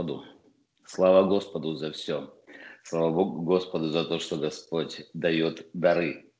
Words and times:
Господу. 0.00 0.24
Слава 0.86 1.28
Господу 1.28 1.74
за 1.74 1.92
все. 1.92 2.32
Слава 2.84 3.10
Богу 3.10 3.42
Господу 3.42 3.90
за 3.90 4.06
то, 4.06 4.18
что 4.18 4.36
Господь 4.36 5.06
дает 5.12 5.66
дары, 5.74 6.32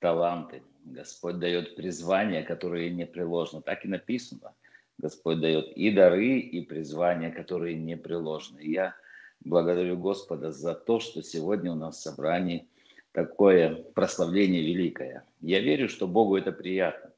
таланты. 0.00 0.64
Господь 0.84 1.38
дает 1.38 1.76
призвания, 1.76 2.42
которые 2.42 2.90
непреложны. 2.90 3.62
Так 3.62 3.84
и 3.84 3.88
написано. 3.88 4.52
Господь 4.98 5.38
дает 5.38 5.68
и 5.76 5.92
дары, 5.92 6.40
и 6.40 6.60
призвания, 6.60 7.30
которые 7.30 7.76
непреложны. 7.76 8.58
Я 8.62 8.96
благодарю 9.44 9.96
Господа 9.96 10.50
за 10.50 10.74
то, 10.74 10.98
что 10.98 11.22
сегодня 11.22 11.70
у 11.70 11.76
нас 11.76 11.98
в 11.98 12.02
собрании 12.02 12.66
такое 13.12 13.76
прославление 13.94 14.62
великое. 14.62 15.24
Я 15.40 15.60
верю, 15.60 15.88
что 15.88 16.08
Богу 16.08 16.36
это 16.36 16.50
приятно. 16.50 17.12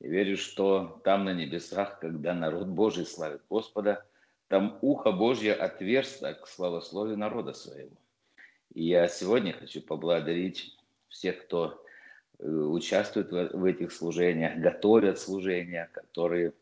Я 0.00 0.08
верю, 0.08 0.36
что 0.36 1.00
там 1.04 1.24
на 1.24 1.34
небесах, 1.34 2.00
когда 2.00 2.34
народ 2.34 2.66
Божий 2.66 3.06
славит 3.06 3.42
Господа, 3.48 4.04
там 4.48 4.78
ухо 4.82 5.12
Божье 5.12 5.54
отверсто 5.54 6.34
к 6.34 6.46
славословию 6.46 7.16
народа 7.16 7.52
своего. 7.52 7.96
И 8.74 8.84
я 8.84 9.08
сегодня 9.08 9.52
хочу 9.52 9.80
поблагодарить 9.80 10.76
всех, 11.08 11.44
кто 11.44 11.84
э, 12.38 12.46
участвует 12.46 13.30
в 13.30 13.64
этих 13.64 13.92
служениях, 13.92 14.58
готовят 14.58 15.18
служения, 15.18 15.88
которые 15.92 16.52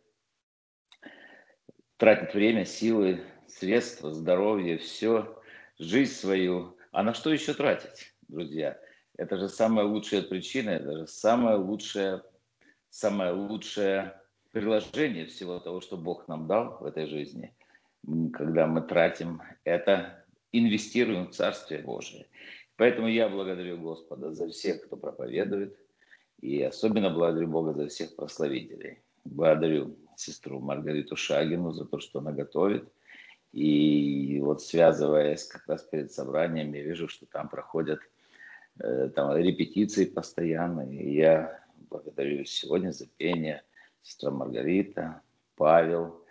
тратят 1.96 2.34
время, 2.34 2.64
силы, 2.64 3.20
средства, 3.46 4.12
здоровье, 4.12 4.78
все, 4.78 5.40
жизнь 5.78 6.12
свою. 6.12 6.76
А 6.90 7.02
на 7.02 7.14
что 7.14 7.32
еще 7.32 7.54
тратить, 7.54 8.14
друзья? 8.28 8.78
Это 9.16 9.36
же 9.36 9.48
самая 9.48 9.86
лучшая 9.86 10.22
причина, 10.22 10.70
это 10.70 10.98
же 10.98 11.06
самая 11.06 11.56
лучшая, 11.56 12.22
самое 12.90 13.32
лучшее 13.32 14.20
приложение 14.50 15.26
всего 15.26 15.58
того, 15.58 15.80
что 15.80 15.96
Бог 15.96 16.28
нам 16.28 16.46
дал 16.46 16.78
в 16.80 16.84
этой 16.84 17.06
жизни, 17.06 17.54
когда 18.32 18.66
мы 18.66 18.82
тратим 18.82 19.42
это, 19.64 20.24
инвестируем 20.52 21.28
в 21.28 21.34
Царствие 21.34 21.82
Божие. 21.82 22.26
Поэтому 22.76 23.08
я 23.08 23.28
благодарю 23.28 23.78
Господа 23.78 24.32
за 24.32 24.48
всех, 24.48 24.84
кто 24.84 24.96
проповедует, 24.96 25.78
и 26.40 26.62
особенно 26.62 27.10
благодарю 27.10 27.48
Бога 27.48 27.72
за 27.74 27.88
всех 27.88 28.16
прославителей. 28.16 28.98
Благодарю 29.24 29.96
сестру 30.16 30.60
Маргариту 30.60 31.16
Шагину 31.16 31.72
за 31.72 31.84
то, 31.84 32.00
что 32.00 32.18
она 32.18 32.32
готовит. 32.32 32.92
И 33.52 34.40
вот 34.42 34.62
связываясь 34.62 35.44
как 35.44 35.66
раз 35.68 35.82
перед 35.82 36.10
собранием, 36.10 36.72
я 36.72 36.82
вижу, 36.82 37.06
что 37.06 37.26
там 37.26 37.48
проходят 37.48 38.00
э, 38.80 39.10
там 39.14 39.36
репетиции 39.36 40.06
постоянно. 40.06 40.80
И 40.90 41.14
я 41.14 41.62
благодарю 41.90 42.44
сегодня 42.44 42.90
за 42.90 43.06
пение 43.06 43.62
сестра 44.02 44.30
Маргарита, 44.30 45.20
Павел. 45.54 46.21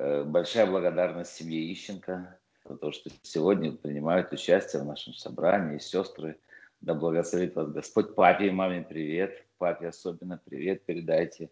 Э, 0.00 0.22
большая 0.22 0.66
благодарность 0.66 1.34
семье 1.34 1.72
Ищенко 1.72 2.38
за 2.64 2.76
то, 2.76 2.92
что 2.92 3.10
сегодня 3.22 3.72
принимают 3.72 4.32
участие 4.32 4.82
в 4.82 4.86
нашем 4.86 5.12
собрании. 5.12 5.78
Сестры, 5.78 6.38
да 6.80 6.94
благословит 6.94 7.56
вас 7.56 7.68
Господь. 7.72 8.14
Папе 8.14 8.46
и 8.46 8.50
маме 8.52 8.86
привет. 8.88 9.44
Папе 9.58 9.88
особенно 9.88 10.40
привет 10.44 10.84
передайте 10.84 11.50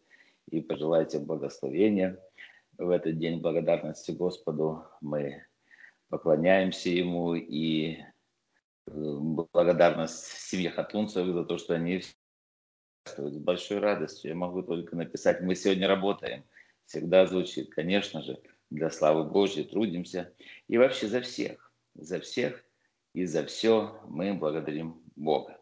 и 0.49 0.61
пожелайте 0.61 1.19
благословения. 1.19 2.21
В 2.79 2.91
этот 2.91 3.19
день 3.19 3.41
благодарности 3.41 4.13
Господу 4.13 4.85
мы 5.01 5.45
поклоняемся 6.09 6.89
Ему 6.89 7.35
и 7.35 7.97
э, 7.97 8.91
благодарность 8.93 10.25
семье 10.25 10.71
Хатунцевых 10.71 11.35
за 11.35 11.45
то, 11.45 11.59
что 11.59 11.75
они 11.75 12.01
с 13.07 13.39
большой 13.39 13.81
радостью. 13.81 14.31
Я 14.31 14.37
могу 14.37 14.63
только 14.63 14.95
написать, 14.95 15.41
мы 15.41 15.57
сегодня 15.57 15.89
работаем. 15.89 16.45
Всегда 16.87 17.27
звучит, 17.27 17.75
конечно 17.75 18.23
же, 18.23 18.41
для 18.71 18.91
славы 18.91 19.25
Божьей 19.25 19.65
трудимся. 19.65 20.33
И 20.69 20.79
вообще 20.79 21.09
за 21.09 21.21
всех, 21.21 21.73
за 21.95 22.21
всех 22.21 22.65
и 23.13 23.25
за 23.25 23.45
все 23.45 24.01
мы 24.09 24.35
благодарим 24.35 25.03
Бога. 25.17 25.59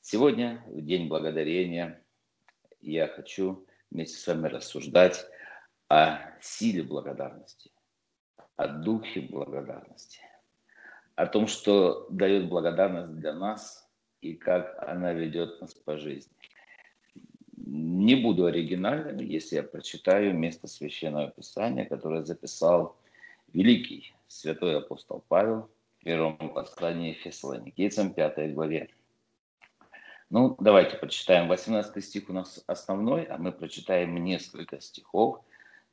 Сегодня, 0.00 0.64
в 0.66 0.80
День 0.80 1.08
Благодарения, 1.08 2.02
я 2.80 3.06
хочу 3.06 3.66
вместе 3.90 4.16
с 4.18 4.26
вами 4.26 4.48
рассуждать 4.48 5.24
о 5.88 6.18
силе 6.40 6.82
благодарности, 6.82 7.70
о 8.56 8.66
духе 8.66 9.20
благодарности, 9.20 10.20
о 11.14 11.26
том, 11.26 11.46
что 11.46 12.06
дает 12.10 12.48
благодарность 12.48 13.14
для 13.14 13.34
нас 13.34 13.88
и 14.22 14.34
как 14.34 14.82
она 14.82 15.12
ведет 15.12 15.60
нас 15.60 15.74
по 15.74 15.98
жизни. 15.98 16.32
Не 17.56 18.16
буду 18.16 18.46
оригинальным, 18.46 19.18
если 19.18 19.56
я 19.56 19.62
прочитаю 19.62 20.34
место 20.34 20.66
Священного 20.66 21.30
Писания, 21.30 21.84
которое 21.84 22.24
записал 22.24 22.96
великий 23.52 24.14
святой 24.28 24.78
апостол 24.78 25.22
Павел 25.28 25.68
в 25.98 26.04
первом 26.04 26.36
послании 26.54 27.12
Фессалоникийцам, 27.12 28.14
5 28.14 28.54
главе. 28.54 28.88
Ну, 30.30 30.56
давайте 30.58 30.96
прочитаем. 30.96 31.46
18 31.46 32.02
стих 32.02 32.30
у 32.30 32.32
нас 32.32 32.64
основной, 32.66 33.24
а 33.24 33.36
мы 33.36 33.52
прочитаем 33.52 34.16
несколько 34.24 34.80
стихов 34.80 35.44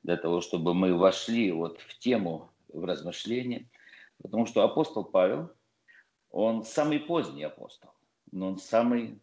для 0.04 0.16
того, 0.16 0.40
чтобы 0.40 0.74
мы 0.74 0.96
вошли 0.96 1.52
вот 1.52 1.82
в 1.82 2.00
тему, 2.00 2.50
в 2.70 2.86
размышления. 2.86 3.68
Потому 4.22 4.46
что 4.46 4.64
апостол 4.64 5.04
Павел, 5.04 5.52
он 6.32 6.64
самый 6.64 7.00
поздний 7.00 7.44
апостол, 7.44 7.92
но 8.32 8.48
он 8.48 8.58
самый, 8.58 9.20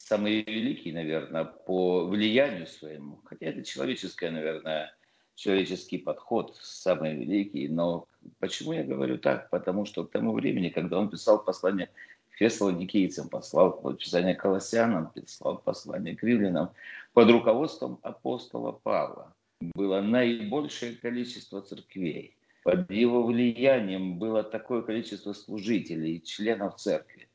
самый 0.00 0.42
великий, 0.42 0.92
наверное, 0.92 1.44
по 1.44 2.06
влиянию 2.06 2.66
своему. 2.66 3.20
Хотя 3.24 3.46
это 3.46 3.62
человеческое, 3.62 4.30
наверное, 4.30 4.94
человеческий 5.34 5.98
подход, 5.98 6.56
самый 6.60 7.14
великий. 7.14 7.68
Но 7.68 8.06
почему 8.38 8.72
я 8.72 8.82
говорю 8.82 9.18
так? 9.18 9.50
Потому 9.50 9.84
что 9.84 10.04
к 10.04 10.10
тому 10.10 10.32
времени, 10.32 10.68
когда 10.70 10.98
он 10.98 11.10
писал 11.10 11.44
послание 11.44 11.90
фессалоникийцам, 12.30 13.28
послал 13.28 13.72
Писание 13.94 14.34
Колоссянам, 14.34 15.10
послал 15.14 15.58
послание 15.58 16.16
к 16.16 16.22
римлянам 16.22 16.70
под 17.12 17.30
руководством 17.30 18.00
апостола 18.02 18.72
Павла. 18.72 19.34
Было 19.74 20.00
наибольшее 20.00 20.96
количество 20.96 21.60
церквей. 21.60 22.36
Под 22.64 22.90
его 22.90 23.22
влиянием 23.22 24.18
было 24.18 24.42
такое 24.42 24.82
количество 24.82 25.34
служителей, 25.34 26.20
членов 26.20 26.76
церкви. 26.76 27.29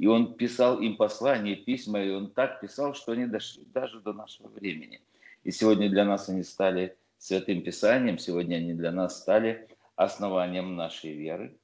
И 0.00 0.06
он 0.06 0.32
писал 0.32 0.80
им 0.80 0.96
послания, 0.96 1.56
письма, 1.56 2.02
и 2.02 2.08
он 2.08 2.30
так 2.30 2.62
писал, 2.62 2.94
что 2.94 3.12
они 3.12 3.26
дошли 3.26 3.66
даже 3.66 4.00
до 4.00 4.14
нашего 4.14 4.48
времени. 4.48 5.02
И 5.42 5.50
сегодня 5.50 5.90
для 5.90 6.06
нас 6.06 6.30
они 6.30 6.42
стали 6.42 6.96
святым 7.18 7.60
писанием, 7.60 8.16
сегодня 8.16 8.56
они 8.56 8.72
для 8.72 8.92
нас 8.92 9.20
стали 9.20 9.68
основанием 9.96 10.74
нашей 10.74 11.12
веры. 11.12 11.54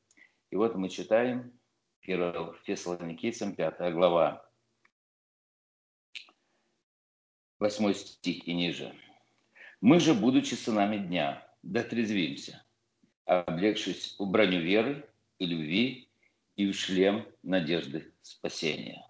И 0.50 0.56
вот 0.56 0.74
мы 0.74 0.90
читаем 0.90 1.50
1 2.02 2.52
Фессалоникийцам, 2.64 3.54
5 3.54 3.94
глава, 3.94 4.46
8 7.58 7.94
стих 7.94 8.46
и 8.46 8.52
ниже. 8.52 8.94
«Мы 9.80 9.98
же, 9.98 10.12
будучи 10.12 10.52
сынами 10.52 10.98
дня, 10.98 11.42
дотрезвимся, 11.62 12.62
облегшись 13.24 14.14
в 14.18 14.26
броню 14.26 14.60
веры 14.60 15.08
и 15.38 15.46
любви 15.46 16.05
и 16.56 16.70
в 16.70 16.74
шлем 16.74 17.26
надежды 17.42 18.12
спасения. 18.22 19.06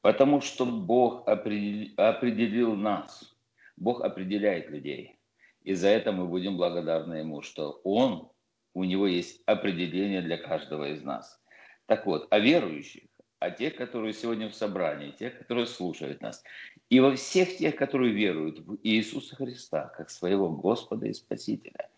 Потому 0.00 0.40
что 0.40 0.66
Бог 0.66 1.26
определил 1.26 2.74
нас, 2.74 3.34
Бог 3.76 4.02
определяет 4.02 4.70
людей. 4.70 5.18
И 5.62 5.74
за 5.74 5.88
это 5.88 6.12
мы 6.12 6.26
будем 6.26 6.56
благодарны 6.56 7.14
Ему, 7.14 7.42
что 7.42 7.80
Он, 7.84 8.30
у 8.74 8.84
Него 8.84 9.06
есть 9.06 9.42
определение 9.46 10.20
для 10.20 10.36
каждого 10.36 10.90
из 10.90 11.02
нас– 11.02 11.40
так 11.86 12.06
вот, 12.06 12.26
о 12.30 12.38
верующих, 12.38 13.02
о 13.38 13.50
тех, 13.50 13.76
которые 13.76 14.14
сегодня 14.14 14.48
в 14.48 14.54
собрании, 14.54 15.10
тех, 15.10 15.38
которые 15.38 15.66
слушают 15.66 16.22
нас, 16.22 16.42
и 16.88 17.00
во 17.00 17.14
всех 17.14 17.58
тех, 17.58 17.76
которые 17.76 18.12
веруют 18.12 18.60
в 18.60 18.78
Иисуса 18.82 19.36
Христа, 19.36 19.92
как 19.96 20.10
своего 20.10 20.48
Господа 20.48 21.06
и 21.06 21.12
Спасителя. 21.12 21.90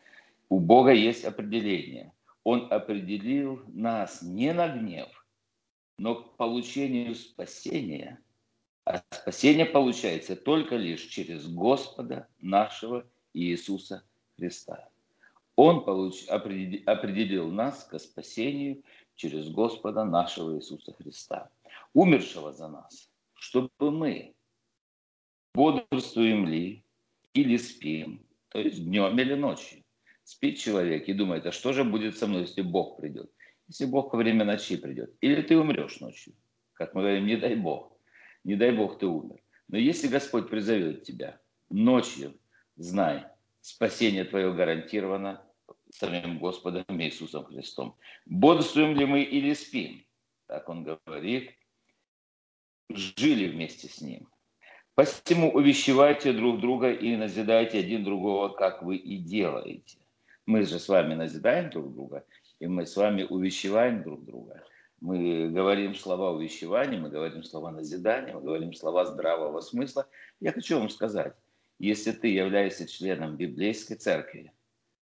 У 0.48 0.58
Бога 0.58 0.92
есть 0.92 1.24
определение. 1.24 2.12
Он 2.46 2.68
определил 2.72 3.60
нас 3.66 4.22
не 4.22 4.52
на 4.52 4.68
гнев, 4.68 5.08
но 5.98 6.14
к 6.14 6.36
получению 6.36 7.16
спасения. 7.16 8.20
А 8.84 9.02
спасение 9.10 9.66
получается 9.66 10.36
только 10.36 10.76
лишь 10.76 11.00
через 11.06 11.48
Господа 11.48 12.28
нашего 12.40 13.04
Иисуса 13.34 14.04
Христа. 14.36 14.88
Он 15.56 15.84
получ, 15.84 16.24
определил, 16.28 17.50
нас 17.50 17.82
к 17.82 17.98
спасению 17.98 18.84
через 19.16 19.48
Господа 19.48 20.04
нашего 20.04 20.56
Иисуса 20.56 20.92
Христа, 20.92 21.50
умершего 21.94 22.52
за 22.52 22.68
нас, 22.68 23.10
чтобы 23.34 23.90
мы 23.90 24.36
бодрствуем 25.52 26.46
ли 26.46 26.84
или 27.34 27.56
спим, 27.56 28.24
то 28.50 28.60
есть 28.60 28.84
днем 28.84 29.18
или 29.18 29.34
ночью. 29.34 29.82
Спит 30.26 30.58
человек 30.58 31.08
и 31.08 31.12
думает, 31.12 31.46
а 31.46 31.52
что 31.52 31.72
же 31.72 31.84
будет 31.84 32.18
со 32.18 32.26
мной, 32.26 32.40
если 32.40 32.60
Бог 32.60 32.96
придет? 32.96 33.30
Если 33.68 33.84
Бог 33.84 34.12
во 34.12 34.18
время 34.18 34.44
ночи 34.44 34.76
придет. 34.76 35.14
Или 35.20 35.40
ты 35.40 35.56
умрешь 35.56 36.00
ночью. 36.00 36.34
Как 36.72 36.94
мы 36.94 37.02
говорим, 37.02 37.26
не 37.26 37.36
дай 37.36 37.54
Бог. 37.54 37.96
Не 38.42 38.56
дай 38.56 38.72
Бог 38.72 38.98
ты 38.98 39.06
умер. 39.06 39.40
Но 39.68 39.78
если 39.78 40.08
Господь 40.08 40.50
призовет 40.50 41.04
тебя 41.04 41.40
ночью, 41.70 42.34
знай, 42.74 43.26
спасение 43.60 44.24
твое 44.24 44.52
гарантировано, 44.52 45.46
самим 45.90 46.40
Господом 46.40 47.00
Иисусом 47.00 47.44
Христом. 47.44 47.96
Бодрствуем 48.26 48.96
ли 48.96 49.06
мы 49.06 49.22
или 49.22 49.54
спим? 49.54 50.04
Так 50.48 50.68
он 50.68 50.82
говорит. 50.82 51.52
Жили 52.88 53.46
вместе 53.46 53.86
с 53.86 54.00
ним. 54.00 54.28
Посему 54.96 55.52
увещевайте 55.52 56.32
друг 56.32 56.60
друга 56.60 56.90
и 56.90 57.14
назидайте 57.14 57.78
один 57.78 58.02
другого, 58.02 58.48
как 58.48 58.82
вы 58.82 58.96
и 58.96 59.18
делаете. 59.18 59.98
Мы 60.46 60.62
же 60.62 60.78
с 60.78 60.88
вами 60.88 61.14
назидаем 61.14 61.70
друг 61.70 61.92
друга, 61.92 62.24
и 62.60 62.68
мы 62.68 62.86
с 62.86 62.96
вами 62.96 63.24
увещеваем 63.24 64.04
друг 64.04 64.24
друга. 64.24 64.64
Мы 65.00 65.50
говорим 65.50 65.96
слова 65.96 66.30
увещевания, 66.30 67.00
мы 67.00 67.10
говорим 67.10 67.42
слова 67.42 67.72
назидания, 67.72 68.32
мы 68.32 68.40
говорим 68.40 68.72
слова 68.72 69.04
здравого 69.06 69.60
смысла. 69.60 70.06
Я 70.38 70.52
хочу 70.52 70.78
вам 70.78 70.88
сказать, 70.88 71.34
если 71.80 72.12
ты 72.12 72.28
являешься 72.28 72.86
членом 72.86 73.36
библейской 73.36 73.96
церкви, 73.96 74.52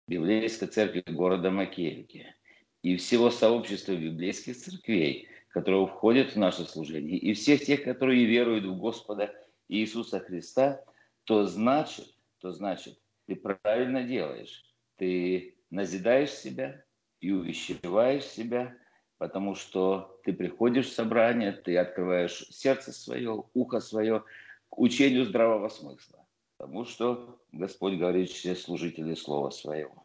библейской 0.07 0.65
церкви 0.65 1.03
города 1.05 1.51
Макеевки 1.51 2.33
и 2.81 2.97
всего 2.97 3.29
сообщества 3.29 3.93
библейских 3.93 4.57
церквей, 4.57 5.27
которые 5.49 5.85
входят 5.85 6.31
в 6.31 6.37
наше 6.37 6.65
служение, 6.65 7.19
и 7.19 7.33
всех 7.33 7.63
тех, 7.63 7.83
которые 7.83 8.25
веруют 8.25 8.65
в 8.65 8.79
Господа 8.79 9.31
Иисуса 9.67 10.19
Христа, 10.19 10.83
то 11.25 11.45
значит, 11.45 12.07
то 12.39 12.51
значит, 12.51 12.99
ты 13.27 13.35
правильно 13.35 14.03
делаешь. 14.03 14.65
Ты 14.99 15.55
назидаешь 15.69 16.31
себя 16.31 16.83
и 17.21 17.31
увещеваешь 17.31 18.25
себя, 18.25 18.75
потому 19.17 19.55
что 19.55 20.19
ты 20.25 20.33
приходишь 20.33 20.87
в 20.87 20.93
собрание, 20.93 21.53
ты 21.53 21.77
открываешь 21.77 22.45
сердце 22.49 22.91
свое, 22.91 23.45
ухо 23.53 23.79
свое 23.79 24.23
к 24.69 24.77
учению 24.77 25.25
здравого 25.25 25.69
смысла. 25.69 26.25
Потому 26.57 26.83
что 26.83 27.39
Господь 27.53 27.97
говорит 27.97 28.29
через 28.29 28.63
служителей 28.63 29.15
Слова 29.15 29.49
Своего. 29.51 30.03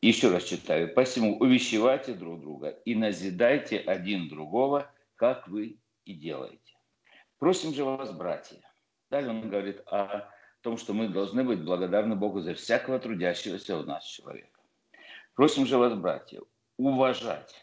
Еще 0.00 0.30
раз 0.30 0.44
читаю. 0.44 0.94
«Посему 0.94 1.36
увещевайте 1.38 2.14
друг 2.14 2.40
друга 2.40 2.70
и 2.86 2.94
назидайте 2.94 3.78
один 3.78 4.28
другого, 4.28 4.90
как 5.16 5.46
вы 5.48 5.76
и 6.06 6.14
делаете». 6.14 6.76
Просим 7.38 7.74
же 7.74 7.84
вас, 7.84 8.12
братья. 8.12 8.56
Далее 9.10 9.30
он 9.30 9.50
говорит 9.50 9.82
о 9.86 10.30
том, 10.66 10.78
что 10.78 10.94
мы 10.94 11.06
должны 11.06 11.44
быть 11.44 11.62
благодарны 11.62 12.16
Богу 12.16 12.40
за 12.40 12.52
всякого 12.52 12.98
трудящегося 12.98 13.78
в 13.78 13.86
нас 13.86 14.04
человека. 14.04 14.60
Просим 15.34 15.64
же 15.64 15.78
вас, 15.78 15.94
братья, 15.94 16.40
уважать 16.76 17.54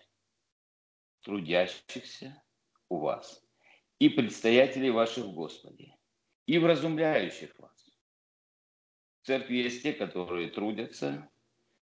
трудящихся 1.20 2.42
у 2.88 3.00
вас 3.00 3.44
и 4.00 4.08
предстоятелей 4.08 4.90
ваших 4.90 5.26
в 5.26 5.34
Господе, 5.34 5.98
и 6.46 6.58
вразумляющих 6.58 7.60
вас. 7.60 7.74
В 9.22 9.28
церкви 9.28 9.56
есть 9.58 9.84
те, 9.84 9.92
которые 9.92 10.50
трудятся, 10.50 11.30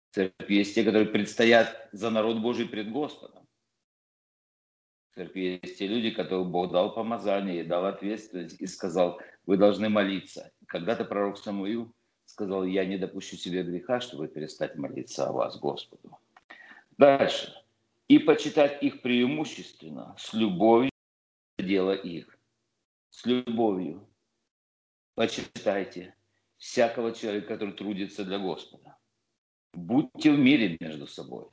в 0.09 0.15
церкви 0.15 0.55
есть 0.55 0.73
те, 0.73 0.83
которые 0.83 1.07
предстоят 1.07 1.87
за 1.91 2.09
народ 2.09 2.39
Божий 2.39 2.67
пред 2.67 2.91
Господом. 2.91 3.47
В 5.11 5.15
церкви 5.17 5.61
есть 5.63 5.77
те 5.77 5.85
люди, 5.85 6.09
которым 6.09 6.51
Бог 6.51 6.71
дал 6.71 6.95
помазание, 6.95 7.63
дал 7.63 7.85
ответственность 7.85 8.59
и 8.59 8.65
сказал, 8.65 9.21
вы 9.45 9.57
должны 9.57 9.89
молиться. 9.89 10.51
Когда-то 10.67 11.05
пророк 11.05 11.37
Самуил 11.37 11.93
сказал, 12.25 12.65
я 12.65 12.85
не 12.85 12.97
допущу 12.97 13.37
себе 13.37 13.63
греха, 13.63 14.01
чтобы 14.01 14.27
перестать 14.27 14.75
молиться 14.75 15.27
о 15.27 15.31
вас, 15.31 15.59
Господу. 15.59 16.17
Дальше. 16.97 17.53
И 18.07 18.19
почитать 18.19 18.81
их 18.83 19.01
преимущественно 19.01 20.15
с 20.17 20.33
любовью 20.33 20.91
дело 21.57 21.91
их. 21.91 22.37
С 23.09 23.25
любовью. 23.25 24.07
Почитайте 25.15 26.15
всякого 26.57 27.13
человека, 27.13 27.47
который 27.47 27.73
трудится 27.73 28.25
для 28.25 28.39
Господа. 28.39 28.97
Будьте 29.73 30.31
в 30.31 30.37
мире 30.37 30.77
между 30.79 31.07
собой. 31.07 31.47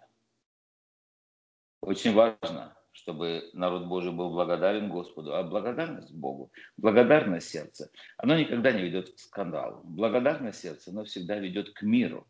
Очень 1.80 2.12
важно, 2.12 2.76
чтобы 2.92 3.50
народ 3.52 3.86
Божий 3.86 4.12
был 4.12 4.30
благодарен 4.30 4.88
Господу. 4.88 5.34
А 5.34 5.42
благодарность 5.42 6.12
Богу, 6.12 6.52
благодарность 6.76 7.48
сердца, 7.48 7.90
оно 8.16 8.36
никогда 8.36 8.72
не 8.72 8.82
ведет 8.82 9.14
к 9.14 9.18
скандалу. 9.18 9.80
Благодарность 9.84 10.60
сердца, 10.60 10.90
оно 10.90 11.04
всегда 11.04 11.38
ведет 11.38 11.72
к 11.72 11.82
миру, 11.82 12.26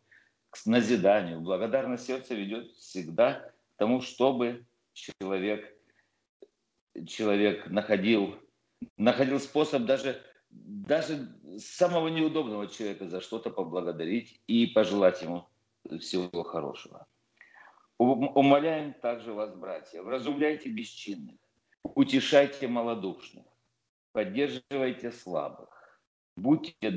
к 0.49 0.65
назиданию. 0.65 1.41
Благодарность 1.41 2.05
сердца 2.05 2.33
ведет 2.33 2.71
всегда 2.71 3.33
к 3.33 3.53
тому, 3.77 4.01
чтобы 4.01 4.65
человек, 4.93 5.77
человек 7.07 7.67
находил, 7.67 8.35
находил 8.97 9.39
способ 9.39 9.83
даже 9.83 10.21
даже 10.55 11.29
самого 11.57 12.09
неудобного 12.09 12.67
человека 12.67 13.09
за 13.09 13.21
что-то 13.21 13.49
поблагодарить 13.49 14.39
и 14.45 14.67
пожелать 14.67 15.21
ему 15.21 15.47
всего 15.99 16.43
хорошего. 16.43 17.07
Умоляем 17.97 18.93
также 18.93 19.33
вас, 19.33 19.55
братья, 19.55 20.01
вразумляйте 20.01 20.69
бесчинных, 20.69 21.35
утешайте 21.83 22.67
малодушных, 22.67 23.45
поддерживайте 24.11 25.11
слабых, 25.11 25.69
будьте 26.35 26.89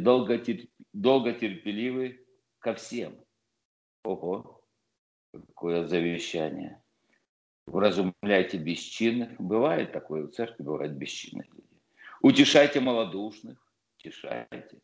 долготерпеливы 0.92 2.26
ко 2.58 2.74
всем. 2.74 3.14
Ого, 4.04 4.64
какое 5.32 5.86
завещание. 5.86 6.82
Вразумляйте 7.66 8.58
бесчинных. 8.58 9.40
Бывает 9.40 9.92
такое 9.92 10.26
в 10.26 10.30
церкви, 10.30 10.62
бывает 10.62 10.96
бесчинных 10.96 11.46
людей. 11.48 11.82
Утешайте 12.22 12.80
малодушных, 12.80 13.58
утешайте. 13.98 14.80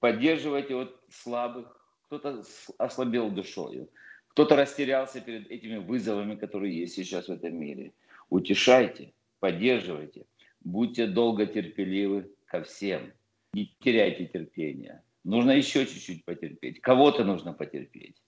Поддерживайте 0.00 0.74
вот 0.74 1.00
слабых. 1.08 1.72
Кто-то 2.06 2.42
ослабел 2.78 3.30
душою. 3.30 3.88
Кто-то 4.36 4.54
растерялся 4.54 5.22
перед 5.22 5.50
этими 5.50 5.78
вызовами, 5.78 6.34
которые 6.34 6.78
есть 6.78 6.94
сейчас 6.94 7.28
в 7.28 7.32
этом 7.32 7.58
мире. 7.58 7.94
Утешайте, 8.28 9.14
поддерживайте. 9.40 10.26
Будьте 10.60 11.06
долго 11.06 11.46
терпеливы 11.46 12.30
ко 12.44 12.62
всем. 12.62 13.14
Не 13.54 13.74
теряйте 13.80 14.26
терпения. 14.26 15.02
Нужно 15.24 15.52
еще 15.52 15.86
чуть-чуть 15.86 16.26
потерпеть. 16.26 16.82
Кого-то 16.82 17.24
нужно 17.24 17.54
потерпеть. 17.54 18.20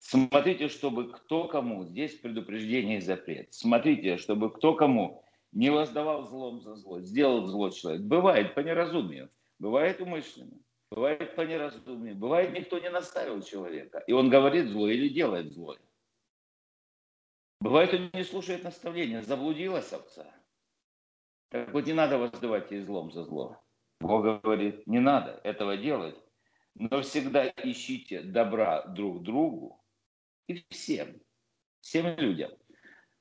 Смотрите, 0.00 0.68
чтобы 0.68 1.10
кто 1.10 1.48
кому, 1.48 1.86
здесь 1.86 2.12
предупреждение 2.12 2.98
и 2.98 3.00
запрет. 3.00 3.54
Смотрите, 3.54 4.18
чтобы 4.18 4.52
кто 4.52 4.74
кому 4.74 5.24
не 5.52 5.70
воздавал 5.70 6.26
злом 6.26 6.60
за 6.60 6.74
зло, 6.74 7.00
сделал 7.00 7.46
зло 7.46 7.70
человек. 7.70 8.02
Бывает 8.02 8.54
по 8.54 8.60
неразумию, 8.60 9.30
бывает 9.58 9.98
умышленно, 10.02 10.58
бывает 10.94 11.34
по 11.34 11.42
неразумию, 11.42 12.14
бывает 12.14 12.52
никто 12.52 12.78
не 12.78 12.88
наставил 12.88 13.42
человека, 13.42 13.98
и 14.06 14.12
он 14.12 14.30
говорит 14.30 14.68
зло 14.68 14.88
или 14.88 15.08
делает 15.08 15.52
зло. 15.52 15.76
Бывает, 17.60 17.94
он 17.94 18.10
не 18.12 18.24
слушает 18.24 18.62
наставления, 18.62 19.22
заблудилась 19.22 19.92
овца. 19.92 20.26
Так 21.48 21.72
вот 21.72 21.86
не 21.86 21.94
надо 21.94 22.18
воздавать 22.18 22.70
ей 22.70 22.82
злом 22.82 23.10
за 23.10 23.24
зло. 23.24 23.60
Бог 24.00 24.22
говорит, 24.22 24.86
не 24.86 25.00
надо 25.00 25.40
этого 25.44 25.76
делать, 25.76 26.16
но 26.74 27.00
всегда 27.02 27.52
ищите 27.62 28.20
добра 28.20 28.82
друг 28.82 29.22
другу 29.22 29.82
и 30.46 30.64
всем, 30.68 31.20
всем 31.80 32.16
людям. 32.18 32.52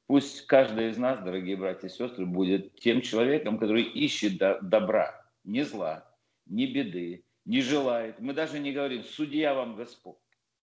Пусть 0.07 0.45
каждый 0.45 0.89
из 0.89 0.97
нас, 0.97 1.23
дорогие 1.23 1.55
братья 1.55 1.87
и 1.87 1.91
сестры, 1.91 2.25
будет 2.25 2.75
тем 2.75 3.01
человеком, 3.01 3.57
который 3.57 3.83
ищет 3.83 4.37
добра, 4.37 5.25
не 5.43 5.63
зла, 5.63 6.11
не 6.45 6.67
беды, 6.67 7.23
не 7.45 7.61
желает. 7.61 8.19
Мы 8.19 8.33
даже 8.33 8.59
не 8.59 8.71
говорим, 8.71 9.03
судья 9.03 9.53
вам 9.53 9.75
Господь. 9.75 10.17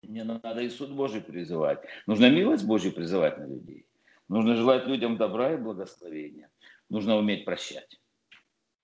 Не 0.02 0.24
надо 0.24 0.60
и 0.60 0.68
суд 0.68 0.90
Божий 0.90 1.20
призывать. 1.20 1.84
Нужно 2.06 2.30
милость 2.30 2.64
Божью 2.64 2.92
призывать 2.92 3.38
на 3.38 3.44
людей. 3.44 3.86
Нужно 4.28 4.56
желать 4.56 4.86
людям 4.86 5.16
добра 5.16 5.52
и 5.52 5.56
благословения. 5.56 6.50
Нужно 6.88 7.16
уметь 7.16 7.44
прощать. 7.44 8.00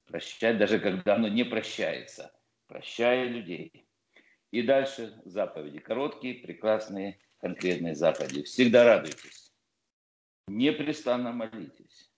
Прощать, 0.06 0.58
даже 0.58 0.78
когда 0.78 1.16
оно 1.16 1.28
не 1.28 1.44
прощается. 1.44 2.32
Прощая 2.66 3.28
людей. 3.28 3.86
И 4.50 4.62
дальше 4.62 5.20
заповеди. 5.24 5.80
Короткие, 5.80 6.34
прекрасные, 6.34 7.18
конкретные 7.40 7.94
заповеди. 7.94 8.44
Всегда 8.44 8.84
радуйтесь 8.84 9.48
непрестанно 10.48 11.32
молитесь, 11.32 12.10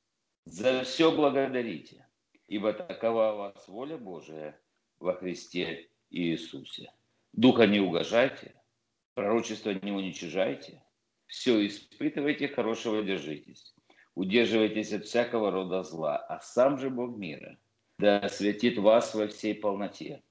за 0.44 0.82
все 0.84 1.14
благодарите, 1.14 2.06
ибо 2.46 2.72
такова 2.72 3.32
у 3.32 3.36
вас 3.38 3.68
воля 3.68 3.98
Божия 3.98 4.59
во 5.00 5.14
Христе 5.14 5.88
Иисусе. 6.10 6.92
Духа 7.32 7.66
не 7.66 7.80
угожайте, 7.80 8.54
пророчество 9.14 9.70
не 9.70 9.92
уничижайте, 9.92 10.82
все 11.26 11.66
испытывайте, 11.66 12.48
хорошего 12.48 13.02
держитесь. 13.02 13.74
Удерживайтесь 14.14 14.92
от 14.92 15.06
всякого 15.06 15.50
рода 15.50 15.82
зла, 15.82 16.16
а 16.16 16.40
сам 16.40 16.78
же 16.78 16.90
Бог 16.90 17.16
мира 17.16 17.58
да 18.00 18.18
осветит 18.18 18.78
вас 18.78 19.14
во 19.14 19.28
всей 19.28 19.54
полноте. 19.54 20.22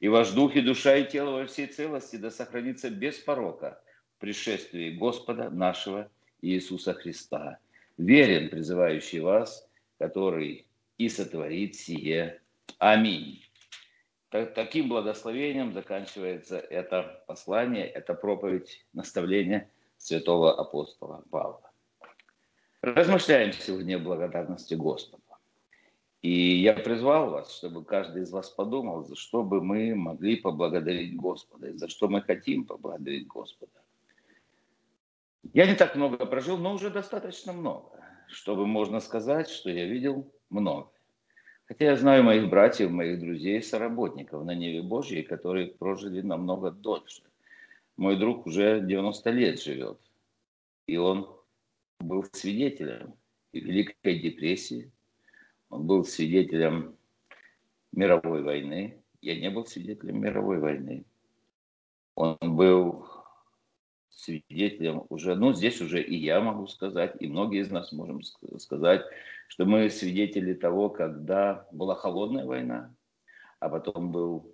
И 0.00 0.08
ваш 0.08 0.30
дух 0.30 0.54
и 0.54 0.60
душа 0.60 0.96
и 0.96 1.08
тело 1.08 1.32
во 1.32 1.46
всей 1.46 1.66
целости 1.66 2.16
да 2.16 2.30
сохранится 2.30 2.90
без 2.90 3.18
порока 3.18 3.82
в 4.16 4.20
пришествии 4.20 4.90
Господа 4.96 5.50
нашего 5.50 6.10
Иисуса 6.40 6.94
Христа, 6.94 7.58
верен 7.96 8.48
призывающий 8.48 9.18
вас, 9.18 9.68
который 9.98 10.66
и 10.96 11.08
сотворит 11.08 11.74
сие. 11.74 12.40
Аминь. 12.78 13.42
Таким 14.30 14.88
благословением 14.88 15.72
заканчивается 15.72 16.58
это 16.58 17.24
послание, 17.26 17.86
это 17.86 18.14
проповедь, 18.14 18.84
наставление 18.92 19.70
святого 19.96 20.58
апостола 20.58 21.24
Павла. 21.30 21.70
Размышляем 22.82 23.52
сегодня 23.52 23.96
о 23.96 24.00
благодарности 24.00 24.74
Господу. 24.74 25.22
И 26.20 26.56
я 26.56 26.74
призвал 26.74 27.30
вас, 27.30 27.56
чтобы 27.56 27.84
каждый 27.84 28.22
из 28.22 28.32
вас 28.32 28.50
подумал, 28.50 29.04
за 29.04 29.14
что 29.14 29.42
бы 29.42 29.62
мы 29.62 29.94
могли 29.94 30.36
поблагодарить 30.36 31.16
Господа, 31.16 31.76
за 31.76 31.88
что 31.88 32.08
мы 32.08 32.22
хотим 32.22 32.66
поблагодарить 32.66 33.28
Господа. 33.28 33.72
Я 35.54 35.66
не 35.66 35.74
так 35.74 35.94
много 35.94 36.26
прожил, 36.26 36.58
но 36.58 36.74
уже 36.74 36.90
достаточно 36.90 37.52
много, 37.52 38.04
чтобы 38.28 38.66
можно 38.66 39.00
сказать, 39.00 39.48
что 39.48 39.70
я 39.70 39.86
видел 39.86 40.30
много. 40.50 40.90
Хотя 41.68 41.84
я 41.84 41.96
знаю 41.96 42.24
моих 42.24 42.48
братьев, 42.48 42.90
моих 42.90 43.20
друзей, 43.20 43.62
соработников 43.62 44.42
на 44.42 44.54
Неве 44.54 44.80
Божьей, 44.80 45.22
которые 45.22 45.68
прожили 45.68 46.22
намного 46.22 46.70
дольше. 46.70 47.22
Мой 47.98 48.16
друг 48.16 48.46
уже 48.46 48.80
90 48.80 49.30
лет 49.30 49.60
живет, 49.60 50.00
и 50.86 50.96
он 50.96 51.28
был 52.00 52.24
свидетелем 52.32 53.14
Великой 53.52 54.18
депрессии, 54.18 54.90
он 55.68 55.86
был 55.86 56.04
свидетелем 56.04 56.96
мировой 57.92 58.42
войны. 58.42 59.02
Я 59.20 59.38
не 59.38 59.50
был 59.50 59.66
свидетелем 59.66 60.22
мировой 60.22 60.60
войны. 60.60 61.04
Он 62.14 62.38
был 62.40 63.06
свидетелем 64.18 65.04
уже, 65.10 65.36
ну, 65.36 65.52
здесь 65.52 65.80
уже 65.80 66.02
и 66.02 66.16
я 66.16 66.40
могу 66.40 66.66
сказать, 66.66 67.14
и 67.20 67.28
многие 67.28 67.60
из 67.60 67.70
нас 67.70 67.92
можем 67.92 68.22
сказать, 68.58 69.04
что 69.46 69.64
мы 69.64 69.88
свидетели 69.90 70.54
того, 70.54 70.90
когда 70.90 71.66
была 71.70 71.94
холодная 71.94 72.44
война, 72.44 72.92
а 73.60 73.68
потом 73.68 74.10
был 74.10 74.52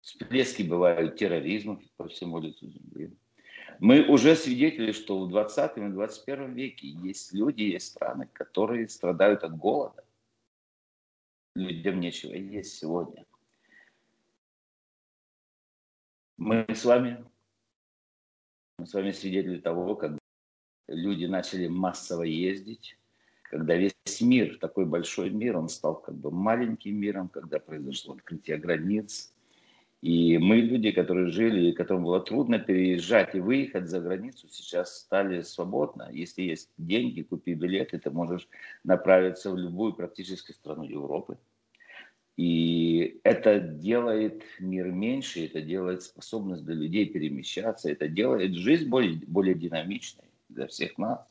всплески 0.00 0.62
бывают 0.62 1.16
терроризма 1.16 1.80
по 1.96 2.06
всему 2.06 2.38
лицу 2.38 2.70
земли. 2.70 3.12
Мы 3.80 4.06
уже 4.06 4.36
свидетели, 4.36 4.92
что 4.92 5.24
в 5.24 5.28
20 5.28 5.76
и 5.76 5.88
21 5.88 6.54
веке 6.54 6.86
есть 6.86 7.32
люди, 7.32 7.62
есть 7.62 7.88
страны, 7.88 8.28
которые 8.32 8.88
страдают 8.88 9.42
от 9.42 9.56
голода. 9.56 10.04
Людям 11.56 11.98
нечего 11.98 12.34
есть 12.34 12.78
сегодня. 12.78 13.26
Мы 16.36 16.64
с 16.68 16.84
вами 16.84 17.24
мы 18.80 18.86
с 18.86 18.94
вами 18.94 19.10
свидетели 19.10 19.58
того, 19.58 19.94
как 19.94 20.18
люди 20.88 21.26
начали 21.26 21.66
массово 21.66 22.22
ездить, 22.22 22.96
когда 23.42 23.76
весь 23.76 23.92
мир, 24.22 24.56
такой 24.58 24.86
большой 24.86 25.28
мир, 25.28 25.58
он 25.58 25.68
стал 25.68 25.96
как 25.96 26.14
бы 26.14 26.30
маленьким 26.30 26.96
миром, 26.96 27.28
когда 27.28 27.58
произошло 27.58 28.14
открытие 28.14 28.56
границ. 28.56 29.34
И 30.00 30.38
мы, 30.38 30.56
люди, 30.56 30.92
которые 30.92 31.26
жили, 31.26 31.72
которым 31.72 32.04
было 32.04 32.20
трудно 32.20 32.58
переезжать 32.58 33.34
и 33.34 33.40
выехать 33.40 33.90
за 33.90 34.00
границу, 34.00 34.48
сейчас 34.50 34.96
стали 34.96 35.42
свободно. 35.42 36.08
Если 36.10 36.40
есть 36.40 36.70
деньги, 36.78 37.20
купи 37.20 37.52
билет, 37.52 37.92
и 37.92 37.98
ты 37.98 38.10
можешь 38.10 38.48
направиться 38.82 39.50
в 39.50 39.58
любую 39.58 39.92
практически 39.92 40.52
страну 40.52 40.84
Европы. 40.84 41.36
И 42.36 43.20
это 43.22 43.58
делает 43.58 44.42
мир 44.58 44.86
меньше, 44.90 45.44
это 45.44 45.60
делает 45.60 46.02
способность 46.02 46.64
для 46.64 46.74
людей 46.74 47.06
перемещаться, 47.06 47.90
это 47.90 48.08
делает 48.08 48.54
жизнь 48.54 48.88
более, 48.88 49.20
более 49.26 49.54
динамичной 49.54 50.24
для 50.48 50.66
всех 50.66 50.96
нас. 50.96 51.26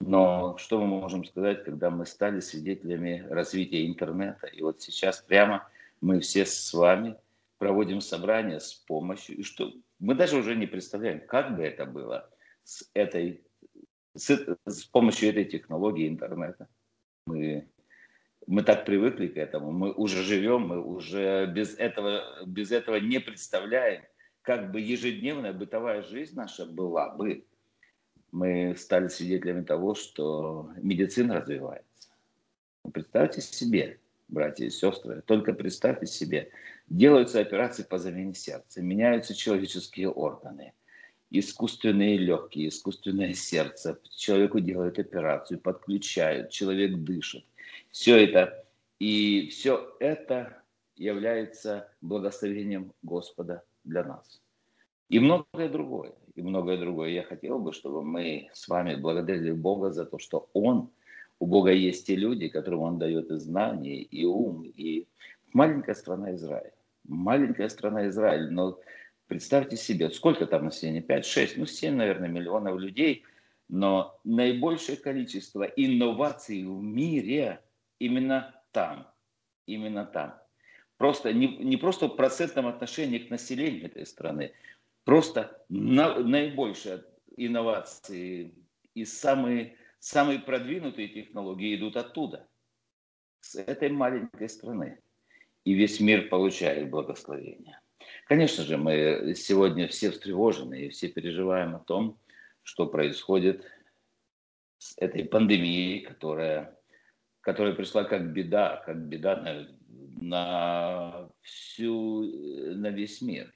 Но 0.00 0.56
что 0.58 0.80
мы 0.80 0.86
можем 0.86 1.24
сказать, 1.24 1.62
когда 1.64 1.88
мы 1.90 2.06
стали 2.06 2.40
свидетелями 2.40 3.24
развития 3.30 3.86
интернета? 3.86 4.48
И 4.48 4.60
вот 4.60 4.82
сейчас 4.82 5.20
прямо 5.20 5.68
мы 6.00 6.18
все 6.18 6.44
с 6.44 6.72
вами 6.74 7.16
проводим 7.58 8.00
собрание 8.00 8.58
с 8.58 8.74
помощью, 8.74 9.36
и 9.36 9.42
что 9.44 9.72
мы 10.00 10.16
даже 10.16 10.36
уже 10.36 10.56
не 10.56 10.66
представляем, 10.66 11.24
как 11.24 11.54
бы 11.54 11.62
это 11.62 11.86
было 11.86 12.28
с 12.64 12.90
этой, 12.94 13.44
с, 14.16 14.56
с 14.66 14.84
помощью 14.86 15.28
этой 15.28 15.44
технологии 15.44 16.08
интернета. 16.08 16.66
Мы 17.26 17.68
мы 18.46 18.62
так 18.62 18.84
привыкли 18.84 19.28
к 19.28 19.36
этому, 19.36 19.70
мы 19.70 19.92
уже 19.92 20.22
живем, 20.22 20.62
мы 20.62 20.80
уже 20.82 21.46
без 21.46 21.74
этого, 21.76 22.44
без 22.46 22.72
этого 22.72 22.96
не 22.96 23.20
представляем, 23.20 24.02
как 24.42 24.72
бы 24.72 24.80
ежедневная 24.80 25.52
бытовая 25.52 26.02
жизнь 26.02 26.34
наша 26.34 26.66
была 26.66 27.10
бы. 27.10 27.44
Мы 28.32 28.74
стали 28.76 29.08
свидетелями 29.08 29.62
того, 29.62 29.94
что 29.94 30.70
медицина 30.76 31.36
развивается. 31.36 32.08
Представьте 32.92 33.40
себе, 33.40 34.00
братья 34.28 34.64
и 34.64 34.70
сестры, 34.70 35.22
только 35.26 35.52
представьте 35.52 36.06
себе, 36.06 36.50
делаются 36.88 37.40
операции 37.40 37.82
по 37.82 37.98
замене 37.98 38.34
сердца, 38.34 38.82
меняются 38.82 39.34
человеческие 39.34 40.08
органы, 40.08 40.72
искусственные 41.30 42.16
легкие, 42.16 42.68
искусственное 42.68 43.34
сердце, 43.34 44.00
человеку 44.16 44.60
делают 44.60 44.98
операцию, 44.98 45.60
подключают, 45.60 46.50
человек 46.50 46.96
дышит 46.96 47.44
все 47.90 48.24
это. 48.24 48.64
И 48.98 49.48
все 49.50 49.96
это 50.00 50.62
является 50.96 51.88
благословением 52.00 52.92
Господа 53.02 53.62
для 53.84 54.04
нас. 54.04 54.40
И 55.08 55.18
многое 55.18 55.68
другое, 55.68 56.12
и 56.34 56.42
многое 56.42 56.78
другое. 56.78 57.10
Я 57.10 57.22
хотел 57.22 57.58
бы, 57.58 57.72
чтобы 57.72 58.02
мы 58.02 58.48
с 58.52 58.68
вами 58.68 58.94
благодарили 58.94 59.52
Бога 59.52 59.90
за 59.90 60.06
то, 60.06 60.18
что 60.18 60.48
Он, 60.52 60.90
у 61.38 61.46
Бога 61.46 61.72
есть 61.72 62.06
те 62.06 62.14
люди, 62.14 62.48
которым 62.48 62.80
Он 62.80 62.98
дает 62.98 63.30
и 63.30 63.36
знания, 63.36 64.00
и 64.00 64.24
ум, 64.24 64.62
и 64.62 65.06
маленькая 65.52 65.94
страна 65.94 66.34
Израиль. 66.34 66.72
Маленькая 67.04 67.68
страна 67.68 68.08
Израиль, 68.08 68.50
но 68.52 68.78
представьте 69.26 69.76
себе, 69.76 70.08
сколько 70.10 70.46
там 70.46 70.66
населения? 70.66 71.02
5, 71.02 71.26
6, 71.26 71.56
ну 71.56 71.66
7, 71.66 71.94
наверное, 71.94 72.28
миллионов 72.28 72.78
людей, 72.78 73.24
но 73.72 74.20
наибольшее 74.22 74.98
количество 74.98 75.62
инноваций 75.62 76.62
в 76.62 76.82
мире– 76.82 77.60
именно 77.98 78.54
там. 78.70 79.08
Именно 79.66 80.04
там. 80.04 80.38
Просто 80.98 81.32
не, 81.32 81.56
не 81.56 81.78
просто 81.78 82.06
в 82.06 82.16
процентном 82.16 82.66
отношении 82.66 83.18
к 83.18 83.30
населению 83.30 83.86
этой 83.86 84.04
страны, 84.04 84.52
просто 85.04 85.64
на, 85.70 86.18
наибольшие 86.18 87.02
инновации 87.34 88.54
и 88.92 89.06
самые, 89.06 89.78
самые 90.00 90.40
продвинутые 90.40 91.08
технологии 91.08 91.74
идут 91.74 91.96
оттуда, 91.96 92.46
с 93.40 93.54
этой 93.54 93.88
маленькой 93.88 94.50
страны. 94.50 94.98
И 95.64 95.72
весь 95.72 95.98
мир 95.98 96.28
получает 96.28 96.90
благословение. 96.90 97.80
Конечно 98.26 98.64
же, 98.64 98.76
мы 98.76 99.32
сегодня 99.34 99.88
все 99.88 100.10
встревожены 100.10 100.82
и 100.82 100.88
все 100.90 101.08
переживаем 101.08 101.74
о 101.74 101.78
том, 101.78 102.18
что 102.62 102.86
происходит 102.86 103.64
с 104.78 104.94
этой 104.98 105.24
пандемией, 105.24 106.00
которая 106.00 106.76
которая 107.42 107.74
пришла 107.74 108.04
как 108.04 108.32
беда, 108.32 108.82
как 108.86 108.96
беда 108.96 109.36
на, 109.36 109.68
на 110.20 111.28
всю, 111.40 112.22
на 112.22 112.90
весь 112.90 113.20
мир. 113.20 113.52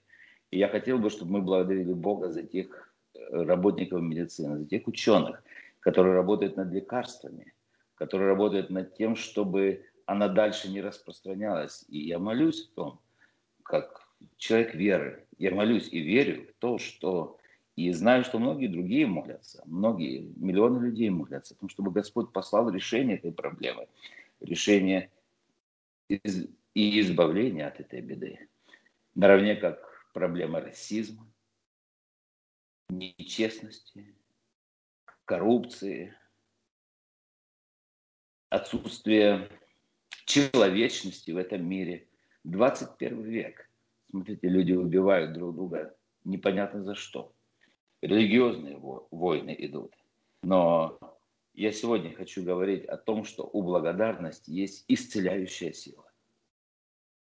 И 0.50 0.58
я 0.58 0.68
хотел 0.68 0.98
бы, 0.98 1.08
чтобы 1.08 1.32
мы 1.32 1.42
благодарили 1.42 1.92
Бога 1.92 2.30
за 2.30 2.42
тех 2.42 2.92
работников 3.30 4.02
медицины, 4.02 4.58
за 4.58 4.66
тех 4.66 4.86
ученых, 4.86 5.42
которые 5.80 6.14
работают 6.14 6.56
над 6.56 6.72
лекарствами, 6.72 7.54
которые 7.94 8.28
работают 8.28 8.70
над 8.70 8.94
тем, 8.96 9.16
чтобы 9.16 9.84
она 10.04 10.28
дальше 10.28 10.68
не 10.68 10.80
распространялась. 10.80 11.84
И 11.88 11.98
я 11.98 12.18
молюсь 12.18 12.68
о 12.68 12.74
том, 12.74 13.00
как 13.62 14.08
человек 14.36 14.74
веры, 14.74 15.26
я 15.38 15.54
молюсь 15.54 15.88
и 15.92 16.00
верю 16.00 16.46
в 16.46 16.60
то, 16.60 16.78
что 16.78 17.38
и 17.76 17.92
знаю, 17.92 18.24
что 18.24 18.38
многие 18.38 18.68
другие 18.68 19.06
молятся, 19.06 19.62
многие, 19.66 20.32
миллионы 20.36 20.82
людей 20.82 21.10
молятся 21.10 21.54
о 21.54 21.58
том, 21.58 21.68
чтобы 21.68 21.90
Господь 21.90 22.32
послал 22.32 22.70
решение 22.70 23.18
этой 23.18 23.32
проблемы, 23.32 23.86
решение 24.40 25.10
из, 26.08 26.48
и 26.72 27.00
избавление 27.00 27.66
от 27.66 27.78
этой 27.78 28.00
беды. 28.00 28.48
Наравне 29.14 29.56
как 29.56 30.10
проблема 30.14 30.60
расизма, 30.60 31.30
нечестности, 32.88 34.14
коррупции, 35.26 36.14
отсутствие 38.48 39.50
человечности 40.24 41.30
в 41.30 41.36
этом 41.36 41.68
мире. 41.68 42.08
21 42.44 43.22
век. 43.22 43.68
Смотрите, 44.08 44.48
люди 44.48 44.72
убивают 44.72 45.34
друг 45.34 45.54
друга 45.54 45.94
непонятно 46.24 46.82
за 46.82 46.94
что 46.94 47.35
религиозные 48.06 48.78
войны 49.10 49.54
идут. 49.58 49.94
Но 50.42 50.98
я 51.54 51.72
сегодня 51.72 52.14
хочу 52.14 52.42
говорить 52.44 52.84
о 52.84 52.96
том, 52.96 53.24
что 53.24 53.48
у 53.52 53.62
благодарности 53.62 54.50
есть 54.50 54.84
исцеляющая 54.88 55.72
сила. 55.72 56.04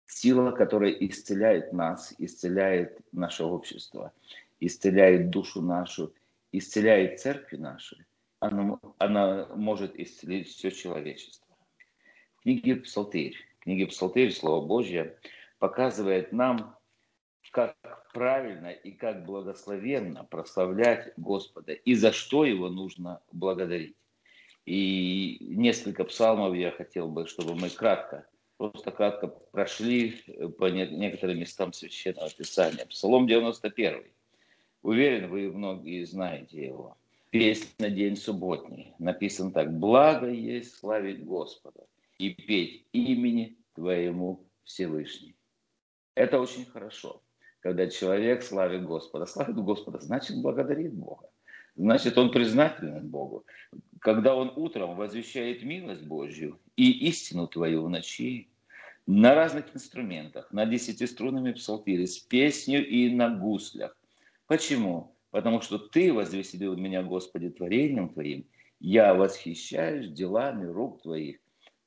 Сила, 0.05 0.51
которая 0.51 0.91
исцеляет 0.91 1.74
нас, 1.74 2.15
исцеляет 2.17 3.00
наше 3.12 3.43
общество, 3.43 4.12
исцеляет 4.59 5.29
душу 5.29 5.62
нашу, 5.62 6.13
исцеляет 6.51 7.19
церкви 7.19 7.57
наши. 7.57 8.05
Она, 8.39 8.79
она 8.98 9.48
может 9.55 10.00
исцелить 10.00 10.48
все 10.48 10.71
человечество. 10.71 11.55
В 12.38 12.43
книге 12.43 12.77
Псалтырь, 12.77 13.36
книге 13.59 13.88
Псалтырь, 13.88 14.31
Слово 14.31 14.65
Божье, 14.65 15.17
показывает 15.59 16.31
нам, 16.31 16.78
как 17.51 17.75
правильно 18.13 18.68
и 18.72 18.91
как 18.91 19.25
благословенно 19.25 20.24
прославлять 20.24 21.13
Господа 21.18 21.74
и 21.74 21.96
за 21.96 22.12
что 22.12 22.46
его 22.46 22.70
нужно 22.70 23.22
благодарить. 23.32 23.96
И 24.65 25.38
несколько 25.41 26.03
псалмов 26.03 26.56
я 26.56 26.72
хотел 26.72 27.10
бы, 27.10 27.25
чтобы 27.27 27.56
мы 27.56 27.70
кратко, 27.70 28.27
просто 28.58 28.91
кратко 28.91 29.27
прошли 29.27 30.22
по 30.58 30.65
некоторым 30.70 31.39
местам 31.39 31.74
Священного 31.74 32.29
Писания. 32.29 32.86
Псалом 32.86 33.25
91. 33.25 34.03
Уверен, 34.82 35.29
вы 35.29 35.51
многие 35.51 36.03
знаете 36.06 36.65
его. 36.65 36.98
Песнь 37.32 37.70
на 37.79 37.89
день 37.89 38.15
субботний. 38.15 38.94
Написан 39.00 39.51
так. 39.51 39.72
«Благо 39.72 40.29
есть 40.29 40.75
славить 40.75 41.24
Господа 41.24 41.86
и 42.18 42.29
петь 42.29 42.86
имени 42.91 43.58
Твоему 43.74 44.46
Всевышний». 44.63 45.36
Это 46.15 46.39
очень 46.39 46.65
хорошо, 46.65 47.22
когда 47.62 47.88
человек 47.88 48.44
славит 48.44 48.86
Господа. 48.86 49.25
Славит 49.25 49.56
Господа, 49.56 50.00
значит, 50.00 50.42
благодарит 50.42 50.94
Бога. 50.94 51.30
Значит, 51.75 52.18
он 52.18 52.32
признателен 52.32 53.08
Богу. 53.08 53.46
Когда 54.00 54.36
он 54.36 54.51
утром 54.56 54.96
возвещает 54.96 55.63
милость 55.63 56.04
Божью 56.04 56.60
и 56.75 57.08
истину 57.08 57.48
Твою 57.48 57.84
в 57.84 57.89
ночи, 57.89 58.50
на 59.06 59.34
разных 59.34 59.75
инструментах, 59.75 60.51
на 60.51 60.66
десятиструнными 60.66 61.54
псалтире, 61.54 62.06
с 62.06 62.20
песнью 62.20 62.88
и 62.88 63.10
на 63.10 63.30
гуслях. 63.30 63.98
Почему? 64.46 65.16
Потому 65.32 65.62
что 65.62 65.80
Ты 65.80 66.13
возвеселил 66.13 66.75
меня, 66.75 67.01
Господи, 67.01 67.50
творением 67.50 68.10
Твоим. 68.10 68.46
Я 68.80 69.13
восхищаюсь 69.13 70.12
делами 70.12 70.66
рук 70.66 71.01
Твоих. 71.01 71.38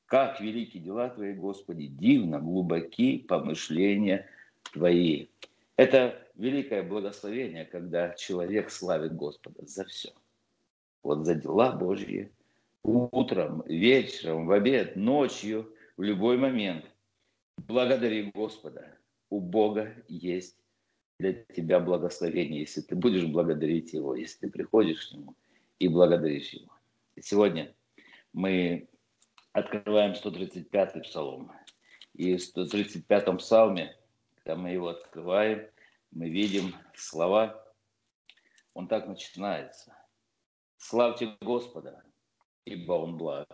Как 0.05 0.41
велики 0.41 0.79
дела 0.79 1.09
Твои, 1.09 1.33
Господи, 1.33 1.87
дивно, 1.87 2.39
глубоки 2.39 3.19
помышления 3.19 4.27
Твои. 4.73 5.27
Это 5.75 6.27
великое 6.35 6.83
благословение, 6.83 7.65
когда 7.65 8.13
человек 8.13 8.69
славит 8.69 9.15
Господа 9.15 9.65
за 9.65 9.85
все. 9.85 10.11
Вот 11.01 11.25
за 11.25 11.35
дела 11.35 11.71
Божьи. 11.71 12.31
Утром, 12.83 13.63
вечером, 13.65 14.45
в 14.45 14.51
обед, 14.51 14.95
ночью, 14.95 15.73
в 15.97 16.03
любой 16.03 16.37
момент. 16.37 16.85
Благодари 17.57 18.31
Господа. 18.33 18.97
У 19.29 19.39
Бога 19.39 19.95
есть 20.07 20.57
для 21.19 21.33
тебя 21.33 21.79
благословение, 21.79 22.61
если 22.61 22.81
ты 22.81 22.95
будешь 22.95 23.25
благодарить 23.25 23.93
Его, 23.93 24.15
если 24.15 24.45
ты 24.45 24.51
приходишь 24.51 25.07
к 25.07 25.13
Нему 25.13 25.35
и 25.79 25.87
благодаришь 25.87 26.49
Его. 26.49 26.71
Сегодня 27.19 27.73
мы 28.31 28.89
открываем 29.53 30.13
135-й 30.13 31.01
псалом. 31.01 31.51
И 32.13 32.35
в 32.35 32.39
135-м 32.39 33.37
псалме, 33.37 33.95
когда 34.43 34.61
мы 34.61 34.71
его 34.71 34.89
открываем, 34.89 35.69
мы 36.11 36.29
видим 36.29 36.75
слова, 36.95 37.63
он 38.73 38.87
так 38.87 39.07
начинается. 39.07 39.95
«Славьте 40.77 41.37
Господа, 41.39 42.03
ибо 42.65 42.93
Он 42.93 43.17
благ, 43.17 43.47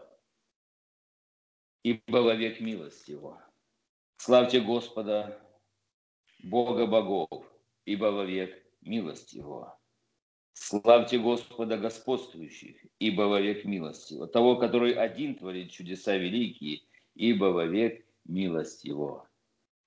ибо 1.83 2.17
вовек 2.17 2.59
милость 2.59 3.07
Его. 3.07 3.39
Славьте 4.17 4.61
Господа, 4.61 5.39
Бога 6.43 6.87
богов, 6.87 7.45
ибо 7.85 8.05
вовек 8.05 8.65
милость 8.81 9.33
Его. 9.33 9.77
Славьте 10.53 11.19
Господа 11.19 11.77
господствующих, 11.77 12.83
ибо 12.97 13.23
вовек 13.23 13.63
милость 13.63 14.09
Его. 14.09 14.25
Того, 14.25 14.55
который 14.55 14.93
один 14.93 15.35
творит 15.35 15.69
чудеса 15.69 16.17
великие, 16.17 16.81
ибо 17.13 17.45
вовек 17.45 18.03
милость 18.25 18.83
Его. 18.85 19.28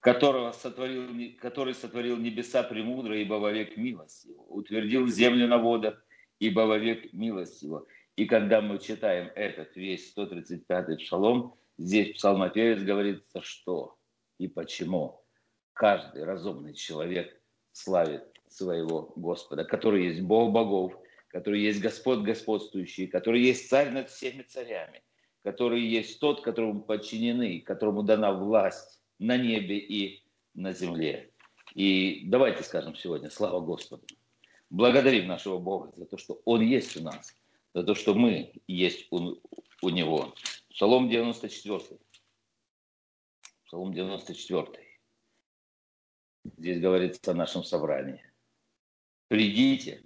Которого 0.03 0.51
сотворил, 0.51 1.07
который 1.39 1.75
сотворил 1.75 2.17
небеса 2.17 2.65
премудро, 2.65 3.17
ибо 3.17 3.35
вовек 3.35 3.77
милость 3.77 4.25
Его. 4.25 4.45
Утвердил 4.49 5.07
землю 5.07 5.47
на 5.47 5.59
водах, 5.59 6.05
ибо 6.41 6.63
вовек 6.63 7.13
милость 7.13 7.63
Его. 7.63 7.87
И 8.17 8.27
когда 8.27 8.61
мы 8.61 8.81
читаем 8.81 9.31
этот 9.37 9.77
весь 9.77 10.13
135-й 10.17 10.97
псалом, 10.97 11.55
здесь 11.79 12.17
псалмопевец 12.17 12.83
говорит, 12.83 13.23
за 13.33 13.43
что 13.43 13.97
и 14.39 14.49
почему 14.49 15.23
каждый 15.73 16.25
разумный 16.25 16.75
человек 16.75 17.41
славит 17.71 18.25
своего 18.49 19.13
Господа, 19.15 19.65
который 19.65 20.07
есть 20.07 20.21
Бог 20.21 20.51
богов, 20.51 20.99
который 21.29 21.61
есть 21.61 21.81
Господь 21.81 22.25
господствующий, 22.25 23.07
который 23.07 23.41
есть 23.41 23.69
царь 23.69 23.91
над 23.91 24.11
всеми 24.11 24.43
царями, 24.43 25.05
который 25.45 25.81
есть 25.81 26.19
тот, 26.19 26.43
которому 26.43 26.81
подчинены, 26.83 27.61
которому 27.61 28.03
дана 28.03 28.33
власть 28.33 29.02
на 29.23 29.37
небе 29.37 29.79
и 29.79 30.25
на 30.55 30.73
земле. 30.73 31.33
И 31.75 32.25
давайте 32.27 32.63
скажем 32.65 32.97
сегодня 32.97 33.31
слава 33.31 33.61
Господу. 33.61 34.05
Благодарим 34.69 35.29
нашего 35.29 35.59
Бога 35.59 35.93
за 35.97 36.07
то, 36.07 36.19
что 36.19 36.43
Он 36.45 36.61
есть 36.61 36.97
у 36.97 37.03
нас, 37.03 37.35
за 37.73 37.85
то, 37.85 37.95
что 37.95 38.15
мы 38.15 38.53
есть 38.67 39.07
у, 39.11 39.37
у 39.81 39.89
Него. 39.91 40.35
Псалом 40.71 41.09
94. 41.09 42.01
Псалом 43.67 43.95
94. 43.95 44.67
Здесь 46.57 46.81
говорится 46.81 47.31
о 47.31 47.35
нашем 47.35 47.63
собрании. 47.63 48.25
Придите, 49.29 50.03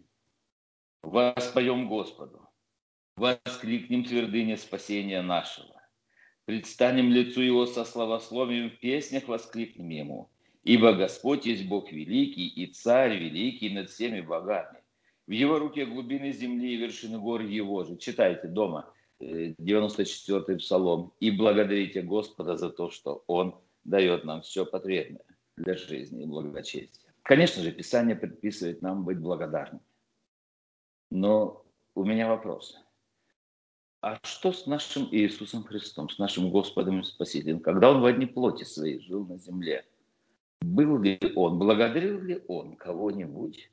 воспоем 1.02 1.88
Господу, 1.88 2.46
воскликнем 3.16 4.05
твердыне 4.05 4.59
спасения 4.59 5.22
нашего. 5.22 5.76
Предстанем 6.47 7.11
лицу 7.11 7.41
Его 7.41 7.67
со 7.67 7.85
славословием, 7.85 8.71
в 8.71 8.79
песнях 8.79 9.27
воскликнем 9.27 9.89
Ему. 9.89 10.31
Ибо 10.63 10.93
Господь 10.93 11.45
есть 11.45 11.67
Бог 11.69 11.91
великий 11.93 12.47
и 12.47 12.73
Царь 12.73 13.17
великий 13.19 13.71
над 13.71 13.91
всеми 13.91 14.21
богами. 14.21 14.79
В 15.27 15.33
Его 15.33 15.59
руке 15.59 15.87
глубины 15.87 16.33
земли 16.33 16.75
и 16.75 16.77
вершины 16.77 17.19
гор 17.19 17.43
Его 17.43 17.83
же. 17.83 17.97
Читайте 17.97 18.47
дома 18.47 18.93
94-й 19.21 20.55
э, 20.55 20.59
псалом. 20.59 21.13
И 21.19 21.33
благодарите 21.33 22.03
Господа 22.03 22.57
за 22.57 22.71
то, 22.71 22.91
что 22.91 23.25
Он 23.27 23.57
дает 23.83 24.25
нам 24.25 24.43
все 24.43 24.65
потребное 24.65 25.25
для 25.57 25.75
жизни 25.77 26.23
и 26.23 26.27
благочестия. 26.27 27.13
Конечно 27.23 27.61
же, 27.63 27.73
Писание 27.73 28.15
предписывает 28.15 28.83
нам 28.83 29.05
быть 29.05 29.19
благодарными. 29.19 29.83
Но 31.11 31.65
у 31.97 32.05
меня 32.05 32.29
вопрос. 32.29 32.77
А 34.01 34.19
что 34.23 34.53
с 34.53 34.67
нашим 34.67 35.09
Иисусом 35.11 35.65
Христом, 35.65 36.09
с 36.09 36.19
нашим 36.19 36.51
Господом 36.51 37.01
и 37.01 37.05
Спасителем, 37.05 37.61
когда 37.61 37.91
Он 37.91 38.01
в 38.01 38.05
одни 38.05 38.27
плоти 38.27 38.65
своей 38.65 39.01
жил 39.01 39.27
на 39.27 39.39
земле? 39.39 39.85
Был 40.61 41.01
ли 41.01 41.19
Он, 41.35 41.59
благодарил 41.59 42.21
ли 42.21 42.43
Он 42.49 42.77
кого-нибудь? 42.77 43.71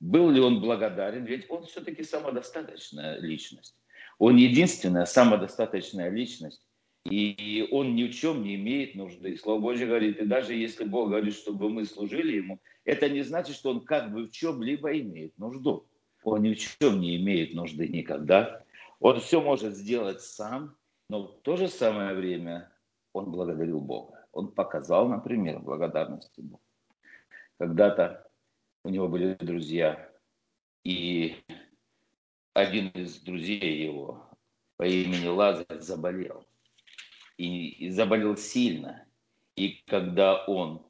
Был 0.00 0.30
ли 0.30 0.40
Он 0.40 0.60
благодарен? 0.60 1.24
Ведь 1.24 1.50
Он 1.50 1.64
все-таки 1.64 2.02
самодостаточная 2.04 3.18
личность. 3.18 3.74
Он 4.18 4.36
единственная 4.36 5.06
самодостаточная 5.06 6.10
личность, 6.10 6.62
и 7.04 7.68
он 7.70 7.94
ни 7.94 8.04
в 8.04 8.14
чем 8.14 8.42
не 8.42 8.54
имеет 8.54 8.94
нужды. 8.94 9.32
И 9.32 9.36
Слово 9.36 9.60
Божье 9.60 9.86
говорит, 9.86 10.18
и 10.18 10.24
даже 10.24 10.54
если 10.54 10.84
Бог 10.84 11.08
говорит, 11.08 11.34
чтобы 11.34 11.68
мы 11.68 11.84
служили 11.84 12.36
Ему, 12.36 12.60
это 12.84 13.08
не 13.08 13.22
значит, 13.22 13.56
что 13.56 13.70
Он 13.70 13.80
как 13.80 14.12
бы 14.12 14.26
в 14.26 14.30
чем-либо 14.30 14.98
имеет 15.00 15.36
нужду. 15.38 15.86
Он 16.22 16.42
ни 16.42 16.54
в 16.54 16.58
чем 16.58 17.00
не 17.00 17.16
имеет 17.16 17.54
нужды 17.54 17.88
никогда. 17.88 18.63
Он 19.04 19.20
все 19.20 19.42
может 19.42 19.76
сделать 19.76 20.22
сам, 20.22 20.78
но 21.10 21.26
в 21.26 21.42
то 21.42 21.58
же 21.58 21.68
самое 21.68 22.14
время 22.14 22.72
он 23.12 23.30
благодарил 23.30 23.78
Бога. 23.78 24.26
Он 24.32 24.50
показал, 24.50 25.10
например, 25.10 25.58
благодарности 25.58 26.40
Богу. 26.40 26.62
Когда-то 27.58 28.26
у 28.82 28.88
него 28.88 29.08
были 29.08 29.34
друзья, 29.34 30.10
и 30.84 31.36
один 32.54 32.88
из 32.94 33.20
друзей 33.20 33.84
его 33.84 34.26
по 34.78 34.84
имени 34.84 35.26
Лазарь 35.26 35.80
заболел 35.80 36.46
и, 37.36 37.68
и 37.68 37.90
заболел 37.90 38.38
сильно. 38.38 39.06
И 39.54 39.82
когда 39.86 40.46
он 40.46 40.82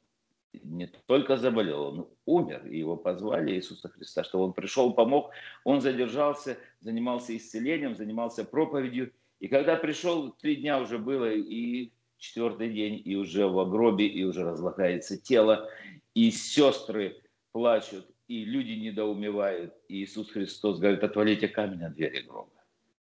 не 0.63 0.87
только 0.87 1.37
заболел, 1.37 1.83
он 1.83 2.07
умер, 2.25 2.65
и 2.67 2.77
его 2.77 2.95
позвали 2.95 3.53
Иисуса 3.53 3.89
Христа, 3.89 4.23
что 4.23 4.41
он 4.41 4.53
пришел, 4.53 4.93
помог, 4.93 5.31
он 5.63 5.81
задержался, 5.81 6.57
занимался 6.79 7.35
исцелением, 7.35 7.95
занимался 7.95 8.45
проповедью. 8.45 9.11
И 9.39 9.47
когда 9.47 9.75
пришел, 9.75 10.31
три 10.31 10.57
дня 10.57 10.79
уже 10.79 10.97
было, 10.97 11.31
и 11.31 11.91
четвертый 12.17 12.73
день, 12.73 13.01
и 13.03 13.15
уже 13.15 13.47
в 13.47 13.69
гробе, 13.69 14.07
и 14.07 14.23
уже 14.23 14.43
разлагается 14.43 15.17
тело, 15.21 15.69
и 16.13 16.31
сестры 16.31 17.21
плачут, 17.51 18.07
и 18.27 18.45
люди 18.45 18.71
недоумевают. 18.71 19.73
И 19.87 20.03
Иисус 20.03 20.31
Христос 20.31 20.79
говорит, 20.79 21.03
отвалите 21.03 21.47
камень 21.47 21.83
от 21.83 21.93
двери 21.93 22.21
гроба. 22.21 22.51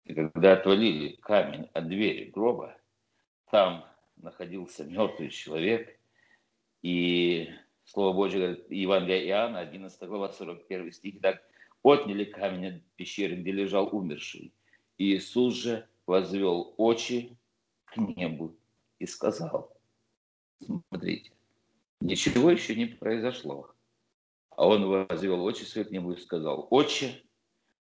И 0.05 0.14
когда 0.14 0.55
отвалили 0.55 1.16
камень 1.20 1.68
от 1.72 1.88
двери 1.88 2.31
гроба, 2.31 2.76
там 3.50 3.85
находился 4.16 4.85
мертвый 4.85 5.31
человек, 5.31 5.99
и 6.82 7.48
Слово 7.84 8.14
Божье 8.14 8.40
говорит, 8.40 8.70
Евангелие 8.70 9.26
Иоанна, 9.28 9.60
11 9.60 10.00
глава, 10.08 10.32
41 10.32 10.92
стих, 10.92 11.20
так, 11.20 11.42
отняли 11.82 12.24
камень 12.24 12.76
от 12.76 12.82
пещеры, 12.96 13.36
где 13.36 13.52
лежал 13.52 13.88
умерший. 13.92 14.52
И 14.98 15.16
Иисус 15.16 15.54
же 15.54 15.88
возвел 16.06 16.74
очи 16.76 17.36
к 17.86 17.96
небу 17.96 18.54
и 18.98 19.06
сказал, 19.06 19.76
смотрите, 20.64 21.32
Ничего 22.00 22.50
еще 22.50 22.74
не 22.74 22.86
произошло. 22.86 23.74
А 24.50 24.66
он 24.66 24.86
возвел 24.86 25.44
очи 25.44 25.64
свои 25.64 25.84
к 25.84 25.90
нему 25.90 26.12
и 26.12 26.16
сказал, 26.16 26.66
«Отче, 26.70 27.22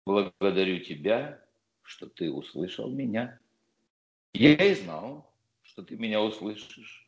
благодарю 0.05 0.79
тебя, 0.79 1.43
что 1.83 2.07
ты 2.07 2.31
услышал 2.31 2.89
меня. 2.89 3.39
Я 4.33 4.55
и 4.55 4.73
знал, 4.73 5.29
что 5.63 5.83
ты 5.83 5.97
меня 5.97 6.21
услышишь. 6.21 7.04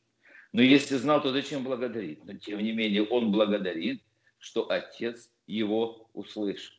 Но 0.54 0.62
если 0.62 0.96
знал, 0.96 1.22
то 1.22 1.32
зачем 1.32 1.64
благодарить? 1.64 2.24
Но 2.26 2.34
тем 2.34 2.60
не 2.60 2.72
менее 2.72 3.04
он 3.04 3.32
благодарит, 3.32 4.02
что 4.40 4.70
Отец 4.70 5.32
его 5.46 6.10
услышит. 6.14 6.74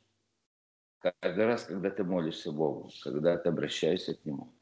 Каждый 1.01 1.47
раз, 1.47 1.65
когда 1.65 1.91
ты 1.91 2.03
молишься 2.03 2.51
Богу, 2.51 2.91
когда 3.03 3.37
ты 3.37 3.49
обращаешься 3.49 4.15
к 4.15 4.25
Нему, 4.25 4.53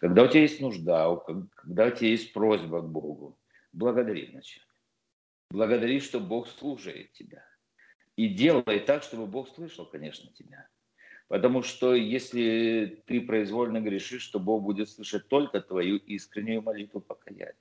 когда 0.00 0.24
у 0.24 0.28
тебя 0.28 0.42
есть 0.42 0.60
нужда, 0.60 1.16
когда 1.16 1.86
у 1.86 1.90
тебя 1.90 2.08
есть 2.08 2.32
просьба 2.32 2.82
к 2.82 2.88
Богу, 2.88 3.38
благодари 3.72 4.26
вначале. 4.26 4.66
Благодари, 5.50 6.00
что 6.00 6.18
Бог 6.18 6.48
слушает 6.48 7.12
тебя. 7.12 7.44
И 8.16 8.28
делай 8.28 8.80
так, 8.80 9.02
чтобы 9.02 9.26
Бог 9.26 9.48
слышал, 9.48 9.86
конечно, 9.86 10.30
тебя. 10.32 10.68
Потому 11.28 11.62
что 11.62 11.94
если 11.94 13.02
ты 13.06 13.20
произвольно 13.20 13.80
грешишь, 13.80 14.26
то 14.28 14.38
Бог 14.38 14.62
будет 14.62 14.88
слышать 14.88 15.28
только 15.28 15.60
твою 15.60 15.96
искреннюю 15.96 16.62
молитву 16.62 17.00
покаяния. 17.00 17.54